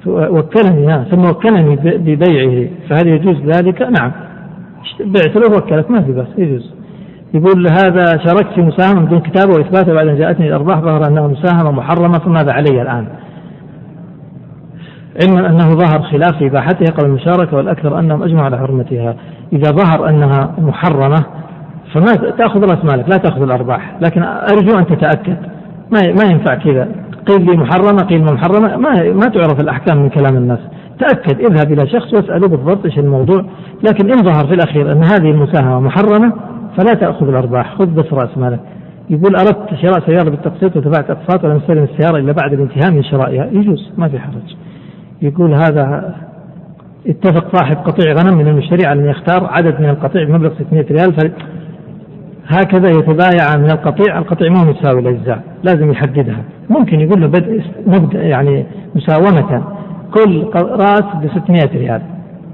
وكلني 0.08 1.06
ثم 1.12 1.26
وكلني 1.30 1.76
ببيعه 1.76 2.70
فهل 2.90 3.08
يجوز 3.08 3.36
ذلك؟ 3.36 3.82
نعم. 3.82 4.12
بعت 5.00 5.36
له 5.36 5.58
وكلك 5.58 5.92
ما 5.92 6.02
في 6.02 6.12
بس 6.12 6.28
يجوز. 6.38 6.74
يقول 7.34 7.68
هذا 7.68 8.06
شاركت 8.06 8.54
في 8.56 8.62
مساهمة 8.62 9.06
بدون 9.06 9.20
كتابة 9.20 9.54
وإثباته 9.54 9.94
بعد 9.94 10.08
أن 10.08 10.18
جاءتني 10.18 10.48
الأرباح 10.48 10.80
ظهر 10.80 11.08
أنها 11.08 11.28
مساهمة 11.28 11.72
محرمة 11.72 12.20
فماذا 12.20 12.52
علي 12.52 12.82
الآن؟ 12.82 13.08
علما 15.22 15.50
أنه 15.50 15.76
ظهر 15.76 16.02
خلاف 16.02 16.38
في 16.38 16.48
إباحتها 16.48 16.94
قبل 16.94 17.06
المشاركة 17.06 17.58
والأكثر 17.58 18.00
أنهم 18.00 18.24
أجمعوا 18.24 18.46
على 18.46 18.58
حرمتها. 18.58 19.16
إذا 19.54 19.72
ظهر 19.72 20.10
أنها 20.10 20.56
محرمة 20.58 21.26
فما 21.94 22.32
تأخذ 22.38 22.62
رأس 22.62 22.86
مالك 22.86 23.10
لا 23.10 23.18
تأخذ 23.18 23.42
الأرباح. 23.42 23.98
لكن 24.02 24.24
أرجو 24.24 24.80
أن 24.80 24.86
تتأكد. 24.86 25.38
ما 25.92 26.00
ما 26.02 26.32
ينفع 26.32 26.56
كذا. 26.56 26.88
قيل 27.28 27.46
لي 27.46 27.58
محرمة 27.58 28.04
قيل 28.04 28.24
محرمة 28.24 28.78
ما 28.78 29.14
ما 29.14 29.28
تعرف 29.28 29.60
الأحكام 29.62 29.98
من 29.98 30.10
كلام 30.10 30.38
الناس. 30.38 30.60
تأكد 31.00 31.40
اذهب 31.40 31.72
إلى 31.72 31.88
شخص 31.88 32.14
واسأله 32.14 32.48
بالضبط 32.48 32.86
إيش 32.86 33.00
الموضوع. 33.00 33.46
لكن 33.84 34.12
إن 34.12 34.24
ظهر 34.24 34.48
في 34.48 34.54
الأخير 34.54 34.92
أن 34.92 35.04
هذه 35.04 35.32
المساهمة 35.32 35.80
محرمة 35.80 36.34
فلا 36.78 36.94
تأخذ 36.94 37.28
الأرباح. 37.28 37.76
خذ 37.76 37.86
بس 37.86 38.14
رأس 38.14 38.38
مالك. 38.38 38.60
يقول 39.10 39.36
أردت 39.36 39.76
شراء 39.82 40.00
سيارة 40.00 40.30
بالتقسيط 40.30 40.78
ودفعت 40.78 41.10
أقساط 41.10 41.44
ولم 41.44 41.56
أستلم 41.56 41.84
السيارة 41.84 42.18
إلا 42.18 42.32
بعد 42.32 42.54
الانتهاء 42.54 42.92
من 42.92 43.04
شرائها. 43.04 43.46
يجوز 43.46 43.92
ما 43.98 44.08
في 44.08 44.20
حرج. 44.20 44.56
يقول 45.22 45.54
هذا 45.54 46.16
اتفق 47.08 47.56
صاحب 47.56 47.78
قطيع 47.78 48.14
غنم 48.14 48.38
من 48.38 48.48
المشتري 48.48 48.86
على 48.86 49.02
أن 49.02 49.10
يختار 49.10 49.46
عدد 49.46 49.82
من 49.82 49.90
القطيع 49.90 50.24
بمبلغ 50.24 50.54
600 50.54 50.86
ريال 50.92 51.32
هكذا 52.48 52.90
يتبايع 52.90 53.58
من 53.58 53.72
القطيع. 53.72 54.18
القطيع 54.18 54.50
ما 54.50 54.60
هو 54.60 54.66
متساوي 54.66 55.00
الأجزاء 55.00 55.44
لازم 55.64 55.92
يحددها. 55.92 56.44
ممكن 56.70 57.00
يقول 57.00 57.22
له 57.22 57.28
بدء 57.28 57.64
مبدأ 57.88 58.24
يعني 58.24 58.66
مساومة. 58.96 59.64
كل 60.14 60.50
رأس 60.56 61.04
ب 61.22 61.28
600 61.28 61.70
ريال 61.76 62.02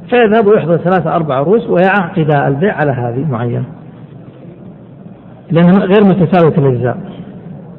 فيذهب 0.09 0.47
ويحضر 0.47 0.77
ثلاثة 0.77 1.15
أربع 1.15 1.39
رؤوس 1.39 1.67
ويعقد 1.67 2.31
البيع 2.31 2.75
على 2.75 2.91
هذه 2.91 3.25
معينة. 3.29 3.63
لأنها 5.51 5.85
غير 5.85 6.03
متساوية 6.03 6.57
الأجزاء. 6.57 6.97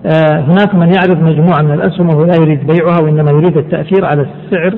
آه 0.07 0.41
هناك 0.41 0.75
من 0.75 0.89
يعرض 0.95 1.23
مجموعة 1.23 1.63
من 1.63 1.73
الأسهم 1.73 2.09
وهو 2.09 2.25
لا 2.25 2.37
يريد 2.37 2.67
بيعها 2.67 3.01
وإنما 3.01 3.31
يريد 3.31 3.57
التأثير 3.57 4.05
على 4.05 4.23
السعر 4.23 4.75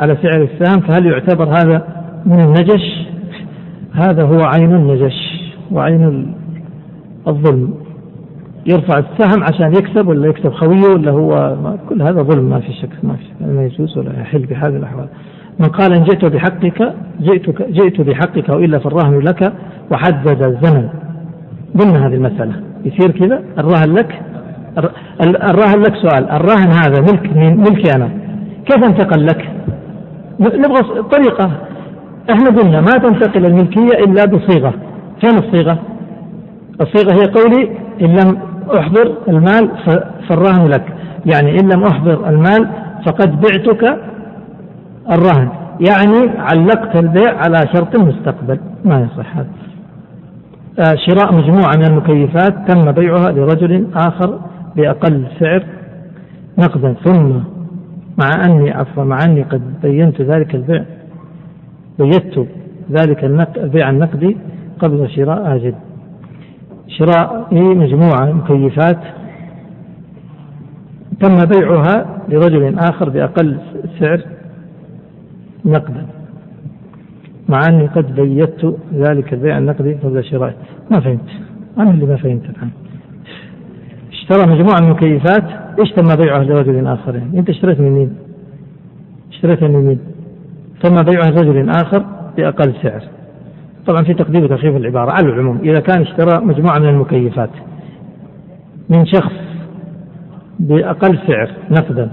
على 0.00 0.16
سعر 0.22 0.42
السهم. 0.42 0.80
فهل 0.80 1.06
يعتبر 1.06 1.44
هذا 1.44 1.86
من 2.26 2.40
النجش؟ 2.40 3.06
هذا 3.92 4.22
هو 4.22 4.40
عين 4.44 4.74
النجش 4.74 5.42
وعين 5.72 6.34
الظلم. 7.28 7.74
يرفع 8.66 8.98
السهم 8.98 9.42
عشان 9.42 9.72
يكسب 9.72 10.08
ولا 10.08 10.28
يكسب 10.28 10.52
خويه 10.52 10.94
ولا 10.94 11.10
هو 11.10 11.56
كل 11.88 12.02
هذا 12.02 12.22
ظلم 12.22 12.50
ما 12.50 12.60
في 12.60 12.72
شك 12.72 12.88
ما 13.02 13.16
في 13.16 13.44
ما 13.54 13.64
يجوز 13.64 13.98
ولا 13.98 14.20
يحل 14.20 14.46
بهذه 14.46 14.76
الأحوال. 14.76 15.08
من 15.60 15.66
قال 15.66 15.92
إن 15.92 16.04
جئت 16.04 16.24
بحقك 16.24 16.94
جئتك 17.20 17.70
جئت 17.70 18.00
بحقك 18.00 18.48
وإلا 18.48 18.78
فالرهن 18.78 19.18
لك 19.18 19.52
وحدد 19.90 20.42
الزمن. 20.42 20.88
ضمن 21.76 21.96
هذه 21.96 22.14
المسألة. 22.14 22.52
يصير 22.84 23.10
كذا؟ 23.10 23.42
الرهن 23.58 23.94
لك؟ 23.94 24.22
الرهن 25.20 25.80
لك 25.80 25.94
سؤال. 25.96 26.30
الرهن 26.30 26.70
هذا 26.70 27.00
ملك 27.00 27.36
ملكي 27.36 27.96
أنا. 27.96 28.08
كيف 28.66 28.84
انتقل 28.84 29.26
لك؟ 29.26 29.50
نبغى 30.40 31.02
طريقة. 31.02 31.50
إحنا 32.30 32.50
قلنا 32.50 32.80
ما 32.80 32.92
تنتقل 32.92 33.46
الملكية 33.46 34.04
إلا 34.04 34.24
بصيغة. 34.24 34.74
فين 35.20 35.38
الصيغة؟ 35.38 35.78
الصيغة 36.80 37.14
هي 37.14 37.24
قولي 37.26 37.70
إن 38.02 38.06
لم 38.06 38.38
أحضر 38.78 39.14
المال 39.28 39.70
فالرهن 40.28 40.68
لك. 40.68 40.84
يعني 41.26 41.60
إن 41.60 41.72
لم 41.72 41.84
أحضر 41.84 42.28
المال 42.28 42.68
فقد 43.06 43.40
بعتك 43.40 43.98
الرهن 45.10 45.48
يعني 45.88 46.30
علقت 46.38 46.96
البيع 46.96 47.36
على 47.36 47.58
شرط 47.74 47.96
مستقبل. 47.96 48.58
ما 48.84 49.00
يصح 49.00 49.36
هذا. 49.36 49.48
شراء 50.78 51.34
مجموعة 51.34 51.76
من 51.76 51.86
المكيفات 51.86 52.70
تم 52.70 52.92
بيعها 52.92 53.32
لرجل 53.32 53.86
آخر 53.94 54.40
بأقل 54.76 55.26
سعر 55.40 55.64
نقدا. 56.58 56.94
ثم 57.04 57.30
مع 58.18 58.44
أني 58.44 58.70
عفوا 58.70 59.04
مع 59.04 59.18
أني 59.24 59.42
قد 59.42 59.62
بينت 59.82 60.20
ذلك 60.20 60.54
البيع 60.54 60.84
بيت 61.98 62.38
ذلك 62.90 63.24
البيع 63.24 63.90
النقدي 63.90 64.36
قبل 64.78 65.10
شراء 65.10 65.56
أجد 65.56 65.74
شراء 66.88 67.48
مجموعة 67.52 68.32
مكيفات 68.32 68.98
تم 71.20 71.44
بيعها 71.44 72.06
لرجل 72.28 72.78
آخر 72.78 73.08
بأقل 73.08 73.58
سعر 74.00 74.20
نقدا. 75.64 76.06
مع 77.48 77.60
أني 77.68 77.86
قد 77.86 78.14
بيت 78.14 78.64
ذلك 78.94 79.32
البيع 79.32 79.58
النقدي 79.58 79.94
قبل 79.94 80.24
شرائه 80.24 80.54
ما 80.90 81.00
فهمت. 81.00 81.30
أنا 81.78 81.90
اللي 81.90 82.06
ما 82.06 82.16
فهمت 82.16 82.44
الآن. 82.44 82.70
اشترى 84.12 84.52
مجموعة 84.52 84.80
من 84.80 84.86
المكيفات 84.86 85.44
إيش 85.80 85.92
تم 85.92 86.16
بيعها 86.16 86.44
لرجل 86.44 86.86
آخر؟ 86.86 87.14
يعني 87.14 87.38
أنت 87.38 87.48
اشتريت 87.48 87.80
من 87.80 87.90
مين؟ 87.90 88.16
اشتريتها 89.32 89.68
من 89.68 89.86
مين؟ 89.86 89.98
تم 90.82 91.02
بيعها 91.02 91.30
لرجل 91.30 91.70
آخر 91.70 92.04
بأقل 92.36 92.74
سعر. 92.82 93.02
طبعا 93.86 94.02
في 94.02 94.14
تقديم 94.14 94.44
وتخفيف 94.44 94.76
العبارة. 94.76 95.10
على 95.10 95.28
العموم 95.28 95.58
إذا 95.62 95.80
كان 95.80 96.02
اشترى 96.02 96.44
مجموعة 96.44 96.78
من 96.78 96.88
المكيفات 96.88 97.50
من 98.88 99.06
شخص 99.06 99.32
بأقل 100.60 101.18
سعر 101.26 101.50
نقدا 101.70 102.10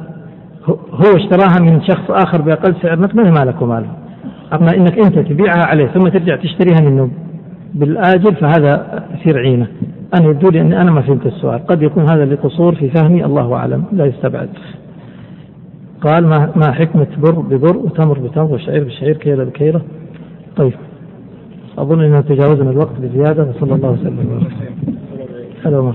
هو 0.69 1.15
اشتراها 1.15 1.59
من 1.61 1.81
شخص 1.81 2.11
آخر 2.11 2.41
بأقل 2.41 2.75
سعر 2.81 2.99
نقدا 2.99 3.23
ما 3.23 3.45
لك 3.45 3.61
وماله 3.61 4.02
أما 4.53 4.75
إنك 4.75 4.99
أنت 4.99 5.19
تبيعها 5.19 5.65
عليه 5.65 5.85
ثم 5.87 6.07
ترجع 6.07 6.35
تشتريها 6.35 6.89
منه 6.89 7.09
بالآجل 7.73 8.35
فهذا 8.35 9.03
يصير 9.15 9.37
عينة. 9.37 9.67
أنا 10.13 10.25
يبدو 10.25 10.49
لي 10.49 10.61
أني 10.61 10.81
أنا 10.81 10.91
ما 10.91 11.01
فهمت 11.01 11.25
السؤال. 11.25 11.67
قد 11.67 11.81
يكون 11.81 12.09
هذا 12.09 12.25
لقصور 12.25 12.75
في 12.75 12.89
فهمي 12.89 13.25
الله 13.25 13.53
أعلم. 13.55 13.83
لا 13.91 14.05
يستبعد. 14.05 14.49
قال 16.01 16.27
ما 16.27 16.51
ما 16.55 16.71
حكمة 16.71 17.07
بر 17.17 17.31
ببر 17.31 17.77
وتمر 17.77 18.19
بتمر 18.19 18.53
وشعير 18.53 18.83
بشعير 18.83 19.17
كيلة 19.17 19.43
بكيلة؟ 19.43 19.81
طيب. 20.55 20.73
أظن 21.77 22.01
أننا 22.01 22.21
تجاوزنا 22.21 22.71
الوقت 22.71 22.99
بزيادة 22.99 23.43
وصلى 23.43 23.75
الله 23.75 23.89
وسلم. 23.89 24.47
على 25.65 25.93